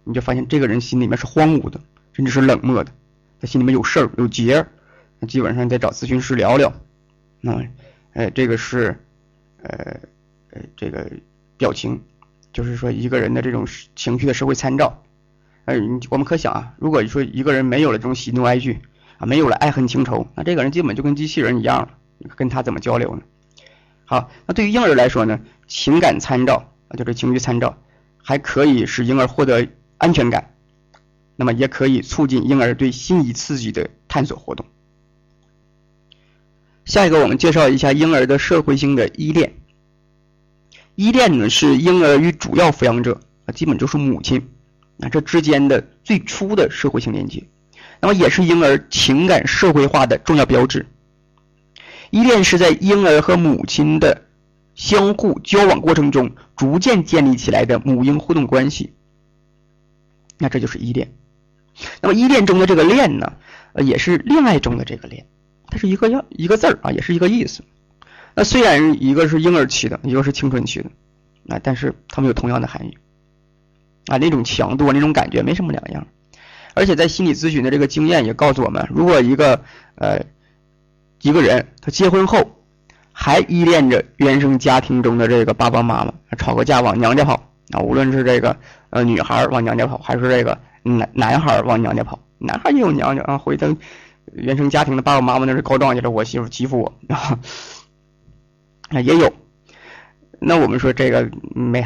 [0.06, 1.80] 你就发现这个人心里面是荒芜的，
[2.14, 2.92] 甚至是冷漠的，
[3.40, 4.66] 他心里面有事儿有结，
[5.20, 6.74] 那基本上得找咨询师聊聊。
[7.42, 7.64] 那，
[8.14, 8.98] 呃，这个是，
[9.62, 10.00] 呃，
[10.50, 11.12] 呃，这个
[11.58, 12.02] 表情，
[12.54, 15.04] 就是说一个人的这种情绪的社会参照。
[15.66, 15.76] 哎，
[16.10, 18.80] 我们可想啊，如果说一个人没有了这种喜怒哀惧
[19.18, 21.90] 啊，没有了爱恨情仇，那这个人基本就跟机器人一样了，
[22.36, 23.22] 跟他怎么交流呢？
[24.06, 27.78] 好，那对于婴儿来说呢，情感参照啊，就是情绪参照，
[28.22, 30.54] 还可以使婴儿获得安全感，
[31.38, 34.66] 那么也可以促进婴儿对心仪刺激的探索活动。
[36.84, 39.54] 下一个，我们介绍一下婴儿的社会性的依恋。
[40.96, 44.50] 依恋呢，是婴儿与主要抚养者啊，基本就是母亲。
[44.98, 47.44] 那这之间的最初的社会性连接，
[48.00, 50.86] 那么也是婴儿情感社会化的重要标志。
[52.12, 54.22] 依恋是在婴儿和母亲的
[54.76, 58.94] 相互交往过程中逐渐建立起来的母婴互动关系。
[60.38, 61.12] 那这就是依恋。
[62.02, 63.34] 那么依恋中的这个恋呢，
[63.74, 65.26] 呃，也是恋爱中的这个恋，
[65.68, 67.64] 它是一个要一个字儿啊，也是一个意思。
[68.36, 70.90] 那虽然一个是婴儿期的，一个是青春期的，
[71.50, 72.98] 啊，但是他们有同样的含义
[74.08, 76.08] 啊，那种强度、那种感觉没什么两样。
[76.74, 79.62] 而且在心理咨询的这个经验也告诉我们，如果一个
[79.96, 80.20] 呃
[81.22, 82.64] 一个人他结婚后
[83.12, 87.36] 还依恋着原生家庭中的这个爸爸妈妈，吵个架往娘家跑
[87.70, 88.58] 啊，无论是这个
[88.90, 93.68] 呃女孩往娘家跑，还是这个男男孩往娘家跑，男孩也有娘家啊，回他
[94.32, 97.40] 原生家庭的爸爸妈妈那是告状去了，我媳妇欺负我啊。
[98.94, 99.34] 啊，也有，
[100.40, 101.84] 那我们说这个没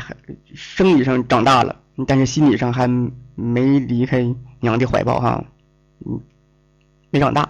[0.53, 2.85] 生理上长大了，但是心理上还
[3.35, 5.45] 没离开娘的怀抱哈，
[6.05, 6.19] 嗯，
[7.09, 7.49] 没长大，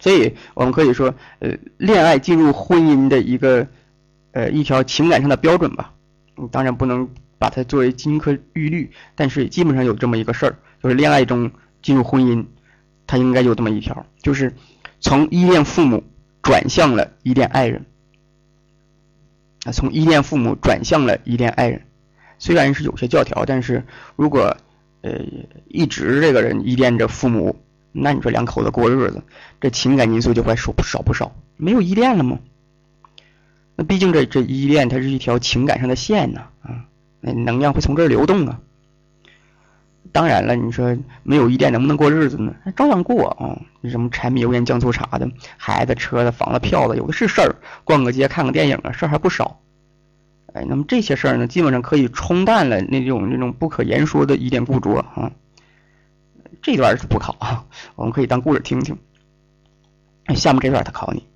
[0.00, 3.64] 所以我们可以说，呃，恋爱进入婚姻的一个
[4.32, 5.92] 呃一条情感上的标准吧，
[6.36, 7.08] 嗯当然不能
[7.38, 11.48] 把它作为金科玉律，但是基本上有这么一个事儿，就是恋爱中
[11.80, 12.44] 进入婚姻，
[13.06, 14.52] 它应该有这么一条，就是
[14.98, 16.02] 从依恋父母
[16.42, 17.84] 转向了依恋爱人。
[19.64, 21.82] 啊，从依恋父母转向了依恋爱人，
[22.38, 23.82] 虽然是有些教条，但是
[24.16, 24.56] 如果
[25.02, 25.20] 呃
[25.68, 27.56] 一直这个人依恋着父母，
[27.92, 29.22] 那你说两口子过日子，
[29.60, 31.34] 这情感因素就会少少不少。
[31.56, 32.38] 没有依恋了吗？
[33.76, 36.84] 那毕竟这这依恋它是一条情感上的线呐，啊，
[37.20, 38.60] 那能量会从这儿流动啊。
[40.12, 42.54] 当然了，你说没有依恋能不能过日子呢？
[42.76, 43.58] 照样过啊！
[43.90, 47.56] 什么柴米油盐酱醋茶的，孩子、车子、房子、票子，有的是事儿。
[47.82, 49.60] 逛个街、看个电影啊，事儿还不少。
[50.52, 55.32] 哎，那么这些事儿呢，基本上可以冲淡了那种那种不可言说的依恋固着啊。
[56.62, 57.64] 这段是不考啊，
[57.96, 58.96] 我们可以当故事听听。
[60.36, 61.26] 下面这段他考你。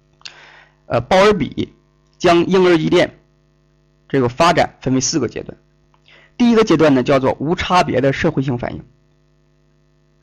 [0.86, 1.74] 呃，鲍尔比
[2.16, 3.18] 将婴儿依恋
[4.08, 5.58] 这个发展分为四个阶段。
[6.38, 8.82] 第一个阶段呢，叫做无差别的社会性反应。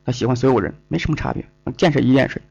[0.05, 1.45] 他喜欢所有人，没什么差别，
[1.75, 2.41] 见谁依恋谁。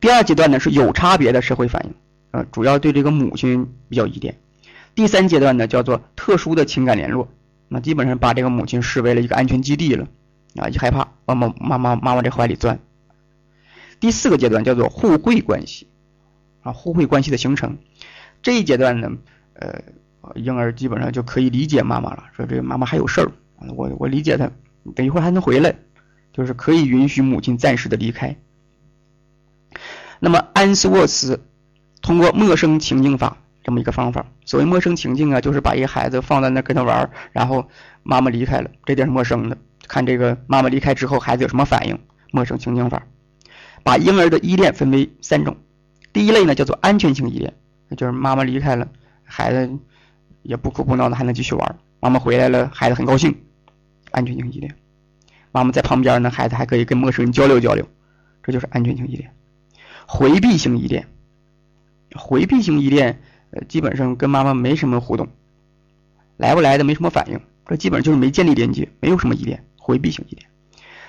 [0.00, 1.94] 第二阶段呢是有差别的社会反应，
[2.30, 4.38] 呃，主要对这个母亲比较依恋。
[4.94, 7.28] 第三阶段呢叫做特殊的情感联络，
[7.68, 10.08] 那基本上把这个母亲视为了一个安全基地了，
[10.56, 12.78] 啊，一害怕往妈妈妈妈妈这怀里钻。
[14.00, 15.86] 第四个阶段叫做互惠关系，
[16.62, 17.76] 啊，互惠关系的形成。
[18.42, 19.12] 这一阶段呢，
[19.52, 19.82] 呃。
[20.34, 23.30] 婴儿基本上就可以理解妈妈了，说这个妈妈还有事儿，
[23.74, 24.50] 我我理解他，
[24.94, 25.74] 等一会儿还能回来，
[26.32, 28.36] 就是可以允许母亲暂时的离开。
[30.18, 31.44] 那么安斯沃斯
[32.02, 37.68] 通过陌生情境法这么一个方法，所谓陌生情境啊，就是把一个孩子放在那跟他玩，然后
[38.02, 39.56] 妈妈离开了，这点是陌生的，
[39.86, 41.98] 看这个妈妈离开之后孩子有什么反应。
[42.32, 43.06] 陌生情境法，
[43.82, 45.56] 把婴儿的依恋分为三种，
[46.12, 47.54] 第一类呢叫做安全性依恋，
[47.96, 48.88] 就是妈妈离开了，
[49.24, 49.78] 孩子。
[50.48, 51.78] 也不哭不闹的，还能继续玩。
[52.00, 53.34] 妈妈回来了，孩子很高兴，
[54.10, 54.74] 安全性依恋。
[55.52, 57.86] 妈妈在旁边呢，孩子还可以跟陌生人交流交流，
[58.42, 59.30] 这就是安全性依恋。
[60.06, 61.06] 回避型依恋，
[62.14, 63.20] 回避型依恋，
[63.50, 65.28] 呃，基本上跟妈妈没什么互动，
[66.36, 69.64] 来不来的没什么反应，这基本上就是没建立连接，没有什么依恋。
[69.78, 70.46] 回避型依恋。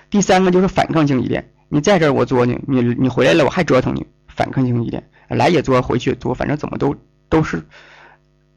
[0.09, 6.95] 第三个就是反抗性依恋，你在这儿我作你，你你回来了我还折腾你，反抗性依恋，来也作，回去也作，反正怎么都
[7.27, 7.63] 都是。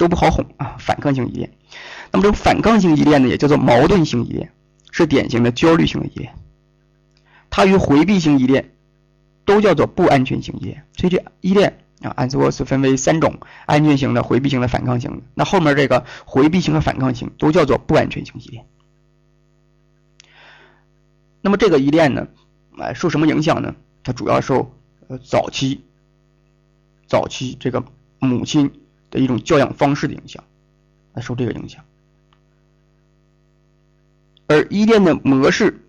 [0.01, 0.77] 都不好哄啊！
[0.79, 1.53] 反抗性依恋，
[2.11, 4.51] 那么这种反抗性依恋呢，也叫做矛盾性依恋，
[4.91, 6.35] 是典型的焦虑性的依恋。
[7.51, 8.73] 它与回避性依恋
[9.45, 10.85] 都叫做不安全性依恋。
[10.97, 15.23] 所以这依恋啊，安斯沃斯分为三种：安全型的、回避型的、反抗型的。
[15.35, 18.65] 那后面这个回避型和反抗型都叫做不安全性依恋。
[21.43, 22.29] 那么这个依恋呢，
[22.79, 23.75] 啊，受什么影响呢？
[24.03, 24.75] 它主要受
[25.09, 25.83] 呃早期
[27.07, 27.85] 早期这个
[28.19, 28.80] 母亲。
[29.11, 30.45] 的一种教养方式的影响，
[31.15, 31.85] 来受这个影响，
[34.47, 35.85] 而依恋的模式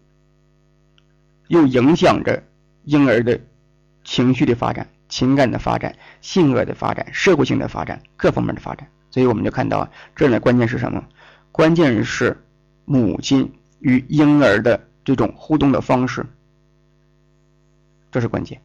[1.48, 2.44] 又影响着
[2.84, 3.40] 婴儿的
[4.04, 8.88] 情绪的发展、情感的发展、性格的发展、社会性的发展、各方面的发展。
[9.12, 11.06] 所以我们就看到这儿呢，关键是什么？
[11.52, 12.44] 关键是
[12.86, 16.26] 母亲与婴儿的这种互动的方式，
[18.12, 18.62] 这是关键。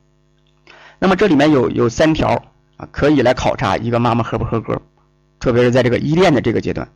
[0.98, 2.52] 那么这里面有有三条。
[2.76, 4.82] 啊，可以来考察一个妈妈合不合格，
[5.38, 6.88] 特别是在这个依恋的这个阶段。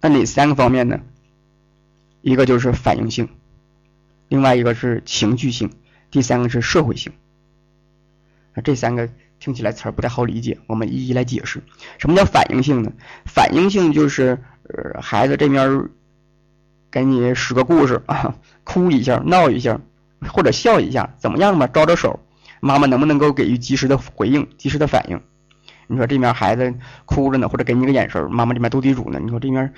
[0.00, 1.00] 那哪三个方面呢？
[2.22, 3.28] 一个就是反应性，
[4.28, 5.70] 另外一个是情绪性，
[6.10, 7.12] 第三个是社会性。
[8.54, 9.08] 啊，这三个
[9.38, 11.62] 听起来词儿不太好理解，我们一一来解释。
[11.98, 12.92] 什么叫反应性呢？
[13.24, 15.88] 反应性就是呃，孩子这面
[16.90, 18.34] 给你使个故事啊，
[18.64, 19.80] 哭一下、闹一下，
[20.28, 21.66] 或者笑一下，怎么样嘛？
[21.68, 22.20] 招招手。
[22.66, 25.20] 妈妈能不能够给予及时的回应、及时的反应？
[25.86, 29.20] 你说这面孩子哭着呢，或者给你个眼神，妈妈这边斗地主呢？
[29.22, 29.72] 你说这面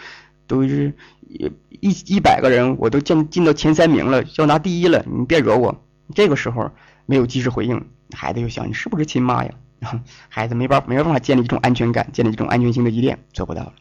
[0.47, 0.95] 都是
[1.29, 5.85] 一一百个人，我都进进到前三名了，要拿第一了，你别惹我。
[6.15, 6.71] 这个时候
[7.05, 7.87] 没有及时回应，
[8.17, 9.53] 孩子就想你是不是亲妈呀？
[10.31, 13.75] 孩子没办没办法建立一种安全感，建立一种安全性的依恋，做不到了。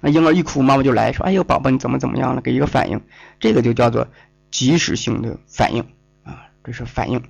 [0.00, 3.00] 那婴儿一哭，妈妈就来说：“哎呦，宝宝你怎么怎么样了？”给一个反应，
[3.40, 4.06] 这个就叫做
[4.50, 5.84] 及时性的反应
[6.22, 7.22] 啊，这是反应。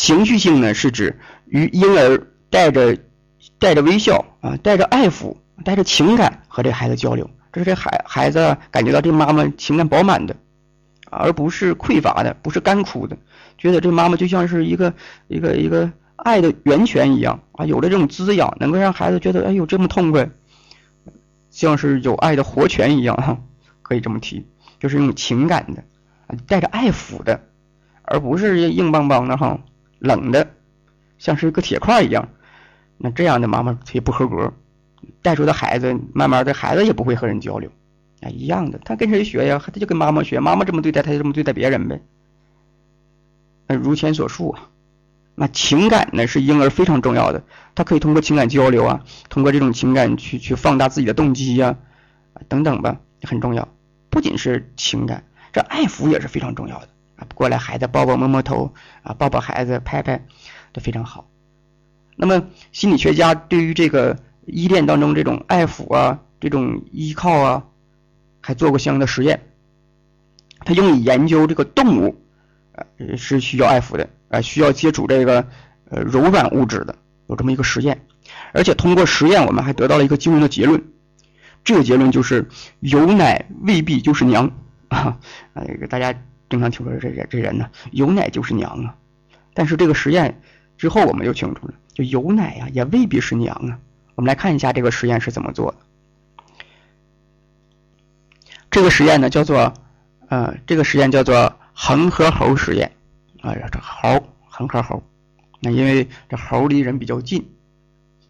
[0.00, 2.96] 情绪性呢，是指与婴儿带着
[3.58, 10.34] 带着微笑啊，带着爱抚，带着情感和这孩子交流，这是这孩孩子感觉到这妈妈情感饱满的，
[11.10, 13.18] 而不是匮乏的，不是干枯的，
[13.58, 14.94] 觉得这妈妈就像是一个
[15.28, 20.30] 一个一个爱的源泉一样啊，有了这种滋养，能够让孩子觉得哎呦这么痛快。
[21.50, 23.38] 像是有爱的活泉一样，哈，
[23.82, 24.46] 可以这么提，
[24.78, 25.84] 就是用情感的，
[26.46, 27.42] 带着爱抚的，
[28.00, 29.60] 而不是硬邦邦的哈，
[30.00, 30.50] 冷的，
[31.18, 32.28] 像是个铁块一样。
[32.98, 34.52] 那这样的妈妈也不合格，
[35.22, 37.70] 带出的孩子，慢慢的孩子也不会和人交流，
[38.20, 39.62] 啊，一样的，他跟谁学呀？
[39.64, 42.02] 他就跟妈妈学，妈妈这么对待，他就这么对待别人呗。
[43.68, 44.66] 那如前所述啊。
[45.36, 47.42] 那情感呢是婴儿非常重要的，
[47.74, 51.78] 他可以通过情感交流啊，通过这种情感去去放大自己的动机呀，
[52.46, 53.66] 等等吧，很重要。
[54.10, 56.88] 不仅是情感，这爱抚也是非常重要的
[57.20, 57.28] 啊。
[57.36, 60.24] 过来孩子抱抱摸摸头啊，抱抱孩子拍拍，
[60.72, 61.28] 都非常好。
[62.16, 64.16] 那么心理学家对于这个
[64.46, 67.64] 依恋当中这种爱抚啊，这种依靠啊，
[68.40, 69.40] 还做过相应的实验，
[70.64, 72.20] 他用以研究这个动物，
[72.72, 74.08] 呃是需要爱抚的。
[74.30, 75.44] 啊，需要接触这个
[75.90, 76.94] 呃柔软物质的，
[77.26, 78.06] 有这么一个实验，
[78.52, 80.80] 而且通过实验，我们还得到了一个惊人的结论。
[81.64, 82.48] 这个结论就是
[82.78, 84.52] 有奶未必就是娘
[84.86, 85.18] 啊！
[85.52, 86.14] 啊，这个大家
[86.50, 88.94] 经常听说这这这人呢，有奶就是娘啊。
[89.54, 90.42] 但是这个实验
[90.76, 93.78] 之后，我们就清楚了，就有奶呀，也未必是娘啊。
[94.16, 95.78] 我们来看一下这个实验是怎么做的。
[98.70, 99.72] 这个实验呢，叫做
[100.28, 102.92] 呃，这个实验叫做恒河猴实验。
[103.40, 105.02] 哎呀，这猴恒河猴，
[105.60, 107.48] 那因为这猴离人比较近，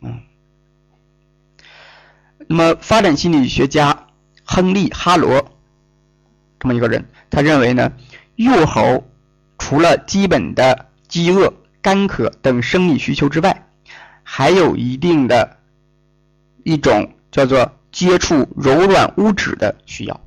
[0.00, 0.20] 嗯。
[2.48, 4.06] 那么，发展心理学家
[4.44, 5.52] 亨利·哈罗
[6.60, 7.92] 这么一个人，他认为呢，
[8.36, 9.04] 幼猴
[9.58, 11.52] 除了基本的饥饿、
[11.82, 13.66] 干渴等生理需求之外，
[14.22, 15.56] 还有一定的
[16.62, 20.20] 一种叫做接触柔软物质的需要。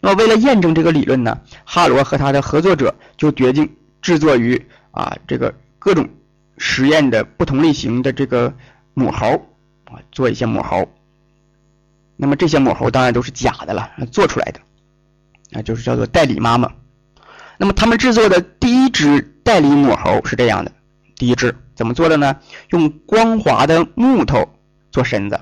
[0.00, 3.70] 那么，为了验证这个理论呢，哈罗和他的合作者就决定。
[4.02, 6.06] 制作于啊这个各种
[6.58, 8.52] 实验的不同类型的这个
[8.92, 9.28] 母猴
[9.86, 10.86] 啊，做一些母猴。
[12.14, 14.60] 那么这些母猴当然都是假的了，做出来的
[15.54, 16.70] 啊，就是叫做代理妈妈。
[17.56, 20.72] 那么他们制作的第一只代理母猴是这样的：
[21.16, 22.36] 第一只怎么做的呢？
[22.70, 24.46] 用光滑的木头
[24.90, 25.40] 做身子，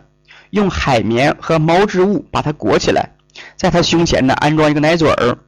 [0.51, 3.17] 用海绵和毛织物把它裹起来，
[3.57, 5.39] 在它胸前呢安装一个奶嘴儿。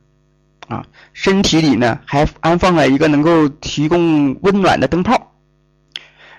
[0.66, 5.34] 啊，身体里呢还安放了一个能够提供温暖的灯泡，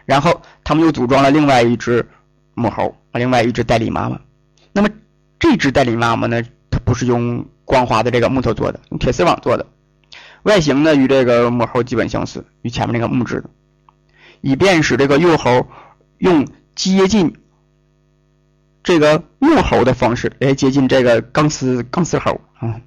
[0.04, 2.04] 然后他们又组装了另外一只
[2.56, 4.20] 母猴，另外一只代理妈妈。
[4.74, 4.90] 那么
[5.38, 9.66] 这只代理妈妈呢，它不是用光滑的这个木头做的，用铁丝网做的，
[10.44, 13.50] 外形呢与这个母猴基本相似，与前面那个木质的，
[14.42, 15.68] 以便使这个幼猴
[16.20, 17.36] 用接近
[18.84, 22.80] 这个木猴的方式来接近这个钢丝钢丝猴啊。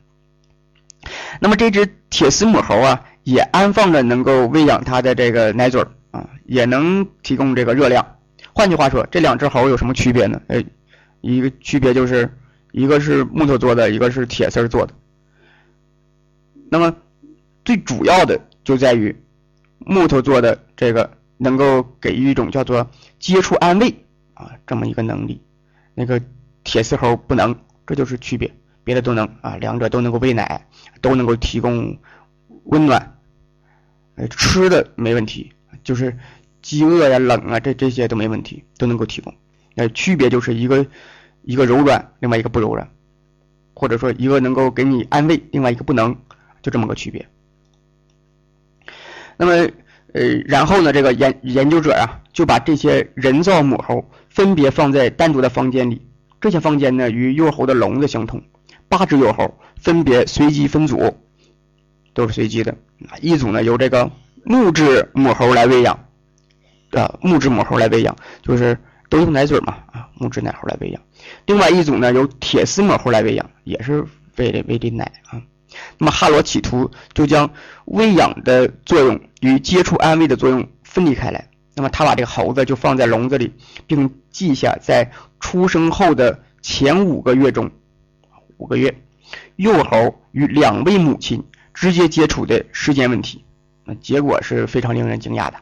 [1.40, 8.16] 那么这只铁丝母猴啊，也安放着能够喂养它的这个奶嘴啊，也能提供这个热量。
[8.52, 10.40] 换句话说，这两只猴有什么区别呢？
[10.48, 10.64] 哎，
[11.20, 12.32] 一个区别就是
[12.72, 14.94] 一个是木头做的，一个是铁丝做的。
[16.70, 16.94] 那么
[17.64, 19.14] 最主要的就在于
[19.78, 23.94] 木头做的这个能够给予一种叫做接触安慰
[24.34, 25.40] 啊这么一个能力，
[25.94, 26.20] 那个
[26.64, 27.56] 铁丝猴不能，
[27.86, 28.52] 这就是区别。
[28.84, 30.66] 别的都能啊，两者都能够喂奶，
[31.02, 31.98] 都能够提供
[32.64, 33.18] 温暖，
[34.14, 35.52] 呃，吃的没问题，
[35.84, 36.16] 就是
[36.62, 39.34] 饥饿呀、冷啊，这这些都没问题，都能够提供。
[39.74, 40.86] 呃，区别就是一个
[41.48, 42.86] 一个柔软，另外一个不柔软，
[43.72, 46.14] 或者说一个能够给你安慰，另外一个不能，
[46.60, 47.26] 就这么个区别。
[49.38, 49.52] 那么，
[50.12, 56.02] 呃，然后呢，这个研研究者啊，就把这些人造母猴分别放在单独的房间里，
[56.38, 58.42] 这些房间呢与幼猴的笼子相同。
[58.90, 61.16] 八只幼猴分别随机分组，
[62.12, 62.76] 都是随机的。
[63.22, 64.10] 一组呢由这个
[64.44, 65.98] 木质母猴来喂养，
[66.90, 68.76] 啊，木质母猴来喂养，就是
[69.08, 71.00] 都用奶嘴嘛啊，木质奶猴来喂养。
[71.46, 74.04] 另外一组呢由铁丝母猴来喂养，也是
[74.36, 75.42] 喂的喂的奶啊。
[75.98, 77.50] 那么哈罗企图就将
[77.84, 81.48] 喂养的作用与接触安慰的作用分离开来。
[81.74, 83.52] 那么他把这个猴子就放在笼子里，
[83.86, 87.70] 并记下在出生后的前五个月中，
[88.56, 89.02] 五个月，
[89.54, 93.44] 幼猴与两位母亲直接接触的时间问题，
[93.84, 95.60] 那结果是非常令人惊讶的。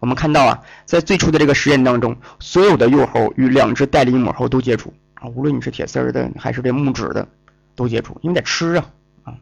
[0.00, 7.26] 我们看到啊，在最初的这个实验当中，所有的幼猴与两只代理母猴都接触啊，无论你是铁丝的还是这木质的，
[7.74, 8.86] 都接触，因为得吃啊
[9.24, 9.34] 啊。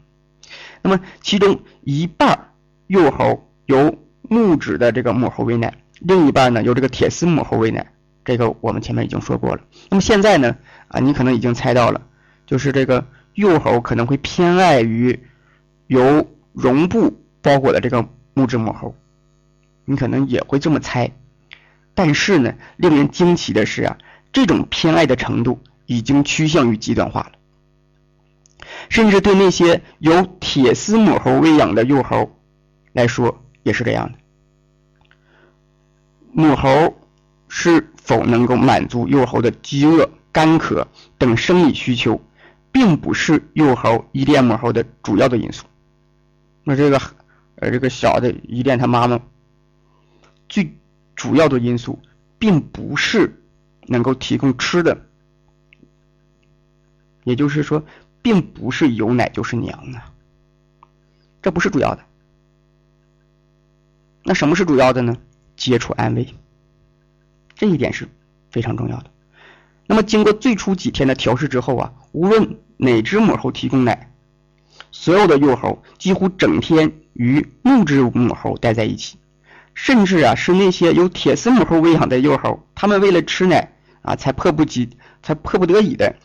[0.81, 2.49] 那么其中一半
[2.87, 7.85] 幼猴由木质的这个母猴喂奶，另一半呢由这个铁丝母猴喂奶，
[8.25, 9.61] 这个我们前面已经说过了。
[9.89, 10.55] 那么现在呢
[10.87, 12.01] 啊，你可能已经猜到了，
[12.45, 13.05] 就是这个
[13.35, 15.19] 幼猴可能会偏爱于
[15.85, 18.95] 由绒布包裹的这个木质母猴。
[19.89, 21.13] 你可能也会这么猜，
[21.95, 23.97] 但是呢，令人惊奇的是啊，
[24.33, 27.31] 这种偏爱的程度已经趋向于极端化了，
[28.89, 32.35] 甚至对那些由铁丝母猴喂养的幼猴
[32.91, 34.17] 来说也是这样的。
[36.33, 36.97] 母猴
[37.47, 40.85] 是否能够满足幼猴的饥饿、干渴
[41.17, 42.21] 等生理需求，
[42.73, 45.65] 并不是幼猴依恋母猴的主要的因素。
[46.65, 47.01] 那这个，
[47.55, 49.21] 呃，这个小的依恋他妈妈。
[50.49, 50.77] 最
[51.15, 51.99] 主要的因素，
[52.39, 53.41] 并不是
[53.87, 55.05] 能够提供吃的，
[57.23, 57.83] 也就是说，
[58.21, 60.13] 并不是有奶就是娘啊，
[61.41, 62.03] 这不是主要的。
[64.23, 65.17] 那什么是主要的呢？
[65.55, 66.35] 接触安慰，
[67.55, 68.07] 这一点是
[68.51, 69.09] 非常重要的。
[69.87, 74.13] 那么经过最初几天的调试之后啊，无论哪只母猴提供奶，
[74.91, 79.17] 所有的幼猴几乎整天与木质母猴待在一起。
[79.77, 83.71] 甚至啊，是那些由铁丝母猴喂养的幼猴，他们为了吃奶
[84.01, 84.89] 啊，才迫不及，
[85.21, 86.15] 才迫不得已的，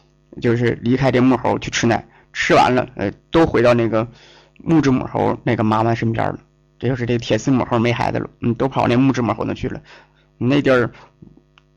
[0.41, 2.09] 就是离开这母猴去吃奶。
[2.33, 4.09] 吃完了，呃，都回到那个
[4.57, 6.39] 木质母猴那个妈妈身边了。
[6.79, 9.83] 这就是这铁丝母猴没孩子了，嗯，都跑那木质母猴那去了。
[10.39, 10.91] 那地儿，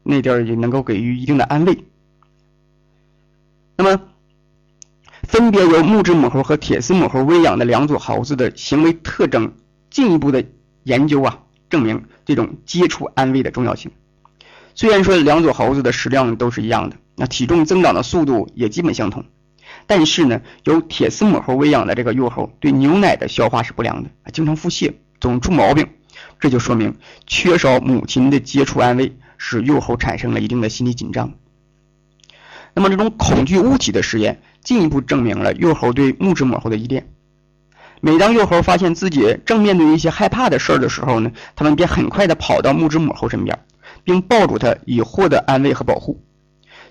[0.01, 1.77] 那地儿也能够给予一定的安慰。
[3.75, 4.01] 那么，
[5.23, 9.51] 分别由木质母猴和铁丝母猴喂养的两组猴子的行为特征，
[9.89, 10.41] 进一步的
[10.83, 11.39] 研究啊。
[11.69, 13.91] 证明这种接触安慰的重要性。
[14.73, 19.23] 虽然说两组猴子的食量都是一样的，那体重增长的速度也基本相同，
[19.87, 25.87] 但是呢，由铁丝母猴喂养的这个幼猴对牛奶的消化是不良的，经常腹泻，总出毛病。
[26.39, 26.95] 这就说明
[27.25, 31.33] 缺少母亲的接触安慰，使幼猴产生了一定的心理紧张。
[32.73, 37.07] 那么这种恐惧物体的实验，进一步证明了幼猴对木质母猴的依恋。
[38.01, 43.57] 每当幼猴发现自己正面对一些害怕的事儿的时候呢，他们便很快的跑到木质母猴身边，
[44.03, 46.23] 并抱住它以获得安慰和保护。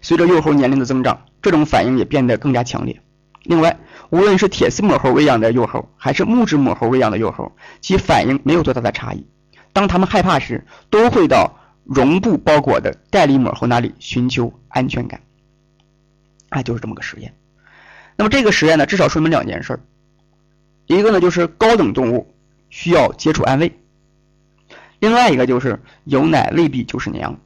[0.02, 3.00] 随着幼猴年龄的增长，这种反应也变得更加强烈。
[3.42, 3.78] 另外，
[4.10, 9.26] 无论是铁丝母猴喂养的幼猴，还是木质母猴喂养的幼猴，其反应没有多大的差异。
[9.72, 15.20] 当它们害怕时，都会到绒布包裹的代理母猴那里寻求安全感。
[16.48, 17.34] 啊，就是这么个实验。
[18.16, 19.80] 那么这个实验呢，至少说明两件事儿。
[20.86, 22.34] 一个呢，就是高等动物
[22.68, 23.70] 需要接触安慰；
[25.00, 27.38] 另外一个就是有奶未必就是娘。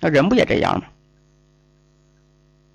[0.00, 0.86] 那人不也这样吗？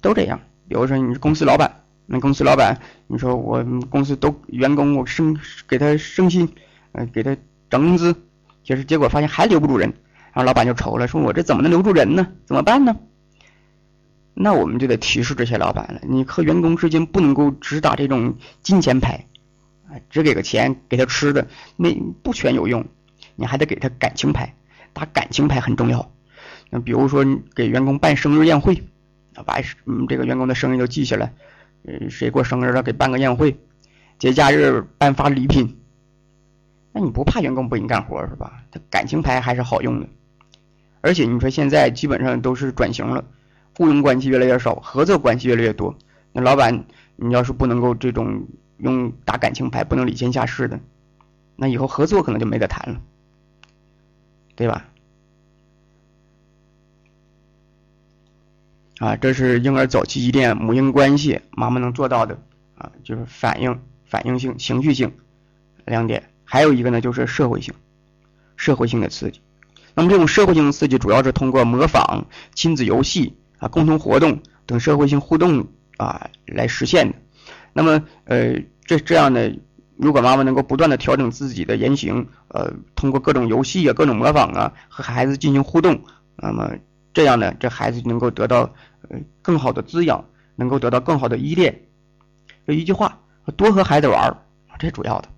[0.01, 0.39] 都这样。
[0.67, 6.47] 比如说你是公司老板，那公司老板，你说我公司都员工我升给他升薪，
[6.91, 7.35] 呃，给他
[7.69, 8.15] 涨工资，
[8.63, 9.89] 其实结果发现还留不住人，
[10.33, 12.27] 然后老板就愁了，说我这怎么能留住人呢？
[12.45, 12.97] 怎么办呢？
[14.35, 19.27] 那我们就得提示这些老板了，你和员工之间不能够只打这种金钱牌，
[19.87, 22.83] 啊，只给个钱给他吃的，那不全有用，
[23.35, 24.55] 你还得给他感情牌，
[24.91, 26.11] 打感情牌很重要。
[26.71, 27.23] 那比如说
[27.53, 28.81] 给员工办生日宴会，
[29.45, 31.31] 把嗯这个员工的生日都记下来，
[31.85, 33.55] 呃，谁过生日了给办个宴会，
[34.17, 35.77] 节假日颁发礼品，
[36.91, 38.63] 那你不怕员工不给你干活是吧？
[38.71, 40.07] 他感情牌还是好用的，
[41.01, 43.23] 而且你说现在基本上都是转型了。
[43.75, 45.97] 雇佣关系越来越少，合作关系越来越多。
[46.31, 48.47] 那老板，你要是不能够这种
[48.77, 50.79] 用打感情牌，不能礼贤下士的，
[51.55, 53.01] 那以后合作可能就没得谈了，
[54.55, 54.85] 对吧？
[58.99, 62.39] 啊，这是婴儿早期依恋母婴关系，妈妈能做到的
[62.77, 65.13] 啊，就是反应、反应性、情绪性
[65.85, 66.29] 两点。
[66.45, 67.73] 还有一个呢，就是社会性、
[68.55, 69.41] 社会性的刺激。
[69.95, 73.35] 那么这种社会性的刺激主要是通过模仿、亲子游戏。
[73.63, 77.15] 啊，共同活动等社会性互动啊来实现的。
[77.71, 79.49] 那么，呃，这这样呢，
[79.95, 86.01] 如果妈妈能够不断的调整自己的言行，呃，通过各种游戏啊、各种模仿啊，和孩子进行互动，
[86.35, 86.71] 那么
[87.13, 88.73] 这样呢，这孩子能够得到
[89.07, 90.25] 呃更好的滋养，
[90.57, 91.83] 能够得到更好的依恋。
[92.67, 93.19] 这一句话，
[93.55, 94.37] 多和孩子玩儿，
[94.77, 95.29] 这主要的。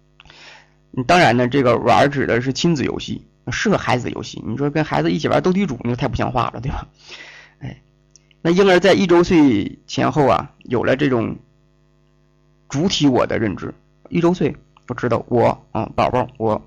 [1.05, 4.41] 当然呢，这个玩指的是亲子游戏，适合孩子游戏。
[4.45, 6.87] 你说跟孩子一起玩斗地主，那太不像话了，对吧？
[8.45, 11.37] 那婴儿在一周岁前后啊，有了这种
[12.69, 13.73] 主体我的认知。
[14.07, 14.55] 一周岁，
[14.87, 16.61] 我知道我啊，宝宝我。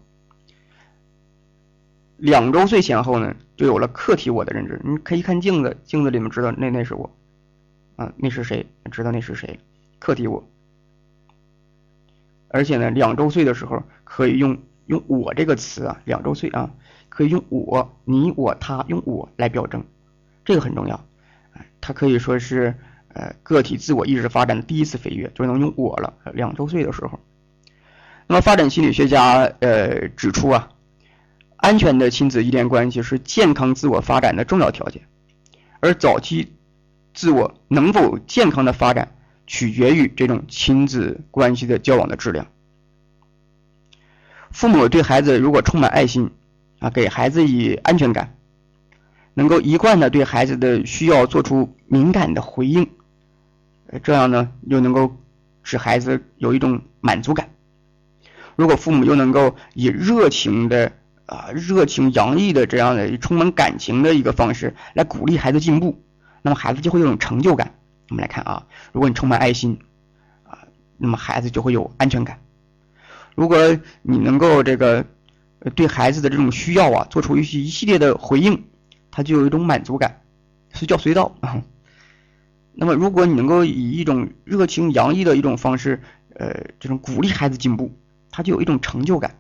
[2.17, 4.81] 两周岁前后呢，就有了客体我的认知。
[4.85, 7.09] 你可以看镜子，镜子里面知道那那是我，
[7.95, 8.67] 啊，那是谁？
[8.91, 9.61] 知道那是谁？
[10.01, 10.43] 客体我。
[12.49, 16.75] 而且呢，两周岁的时候可以用用我这个词啊，两周岁啊，
[17.09, 19.85] 可以用我、你、我、他，用我来表征，
[20.45, 21.05] 这个很重要。
[21.81, 22.75] 它可以说是
[23.15, 26.15] 呃个体自我意识发展的第一次飞跃，就能用我了。
[26.35, 27.21] 两周岁的时候，
[28.27, 30.71] 那么发展心理学家呃指出啊。
[31.61, 35.03] 安全的亲子依恋关系是健康自我发展的重要条件，
[35.81, 36.53] 而早期
[37.15, 42.47] 自我能否健康的发展，取决于这种亲子关系的交往的质量。
[44.53, 46.31] 父母对孩子如果充满爱心，
[46.79, 48.37] 啊，给孩子以安全感，
[49.39, 52.89] 能够一贯的对孩子的需要做出敏感的回应，
[53.87, 55.17] 呃这样呢，又能够
[55.63, 57.49] 使孩子有一种满足感。
[58.57, 60.91] 如果父母又能够以热情的
[61.27, 66.03] 啊，热情洋溢的这样的充满感情的一个方式来鼓励孩子进步，
[66.43, 67.77] 那么孩子就会有种成就感。
[68.09, 69.79] 我们来看啊，如果你充满爱心，
[70.43, 70.67] 啊，
[70.97, 72.41] 那么孩子就会有安全感。
[73.37, 75.07] 如果你能够这个
[75.77, 78.65] 对孩子的这种需要啊，做出一些一系列的回应，
[79.19, 80.21] 他就有一种满足感，
[80.73, 81.61] 随叫随到啊。
[82.73, 86.01] 那么如果你能够以一种热情洋溢的一种方式，
[86.35, 87.93] 呃，这种鼓励孩子进步，
[88.31, 89.35] 他就有一种成就感。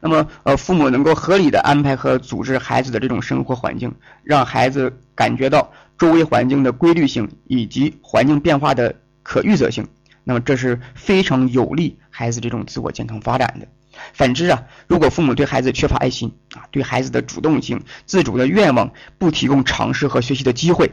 [0.00, 3.94] 那么，呃，父母能够合理的安排和组织孩子的这种生活环境，
[4.24, 9.86] 让孩子感觉到周围环境的规律性以及环境变化的可预测性，
[10.24, 13.68] 那么这是非常有利孩子这种自我健康发展的。
[14.12, 20.92] 反之啊，如果父母对孩子缺乏爱心啊，对孩子的主动性、自主的愿望不提供尝试和学习的机会，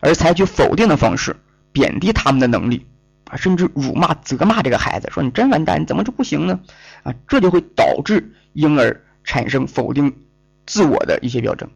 [0.00, 1.36] 而采取否定的方式，
[1.72, 2.86] 贬低他们的能力。
[3.30, 6.60] 啊，甚至辱骂、责骂这个孩子，说你真完蛋，你怎么就不行呢？
[7.02, 10.16] 啊，这就会导致婴儿产生否定
[10.64, 11.68] 自我的一些表征，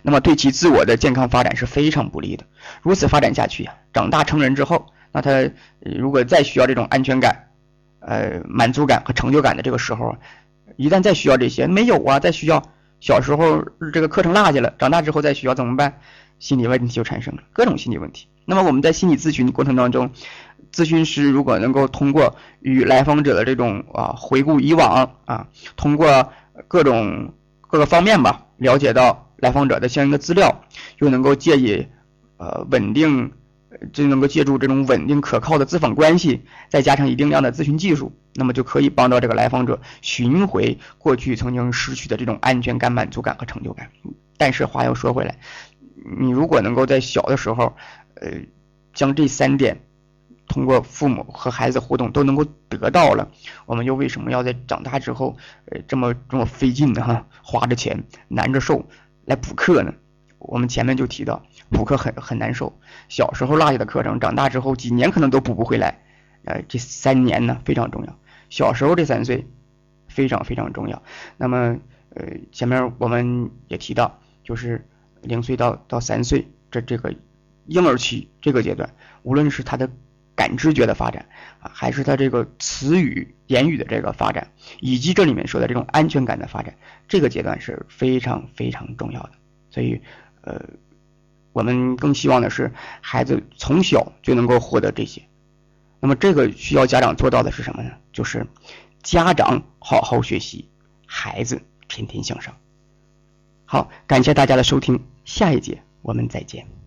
[0.00, 2.46] 那么对其自我的健康发展是非常不利的。
[2.80, 7.47] 如此发展下去呀，长大成人之后，那他如果再需要这种安全感、
[8.00, 10.16] 呃满足感和成就感的这个时候，
[10.76, 12.62] 一旦再需要这些没有啊，再需要
[13.00, 16.00] 小时候这个课程落下了，长大之后再需要怎么办？
[16.38, 18.28] 心理问题就产生了，各种心理问题。
[18.44, 20.10] 那么我们在心理咨询的过程当中，
[20.72, 26.32] 咨询师如果能够通过与来访者的这种啊回顾以往啊，通过
[26.68, 30.62] 各种各个方面吧，了解到来访者的相应的资料，
[30.98, 31.86] 又能够借以
[32.36, 33.32] 呃稳定，
[33.92, 43.90] 就能够借助这种稳定可靠的咨访关系，再加上一定量的咨询技术，那么就可以帮到这个来访者寻回过去曾经失去的这种安全感、满足感和成就感。
[44.36, 45.38] 但是话又说回来，
[46.18, 47.76] 你如果能够在小的时候，
[48.14, 48.30] 呃，
[48.94, 49.80] 将这三点
[50.46, 53.30] 通过父母和孩子互动都能够得到了，
[53.66, 57.02] 我们又为什么要在长大之后，呃，这么这么费劲呢？
[57.02, 58.88] 哈，花着钱难着受
[59.26, 59.92] 来补课呢？
[60.38, 66.02] 我们前面就提到，补课很很难受，小时候落下的课程，长大之后几年可能都补不回来。
[66.44, 68.18] 呃，这三年呢非常重要，
[68.50, 69.46] 小时候这三岁
[70.08, 71.02] 非常非常重要。
[71.36, 71.78] 那么，
[72.10, 74.86] 呃，前面我们也提到，就是
[75.22, 77.14] 零岁到到三岁这这个。
[77.70, 79.90] 婴儿期这个阶段，无论是他的
[80.34, 81.26] 感知觉的发展
[81.60, 86.74] 啊，还是他这个词语言语的这个发展，以及这里面说的这种安全感的发展，
[87.08, 89.32] 这个阶段是非常非常重要的。
[89.68, 90.00] 所以，
[90.40, 90.64] 呃，
[91.58, 95.22] 我们更希望的是孩子从小就能够获得这些。
[95.98, 97.90] 那么，这个需要家长做到的是什么呢？
[98.12, 98.46] 就是
[99.02, 100.68] 家长好好学习，
[101.04, 102.54] 孩子天天向上。
[103.64, 106.77] 好，感谢大家的收听，下一节我们再见。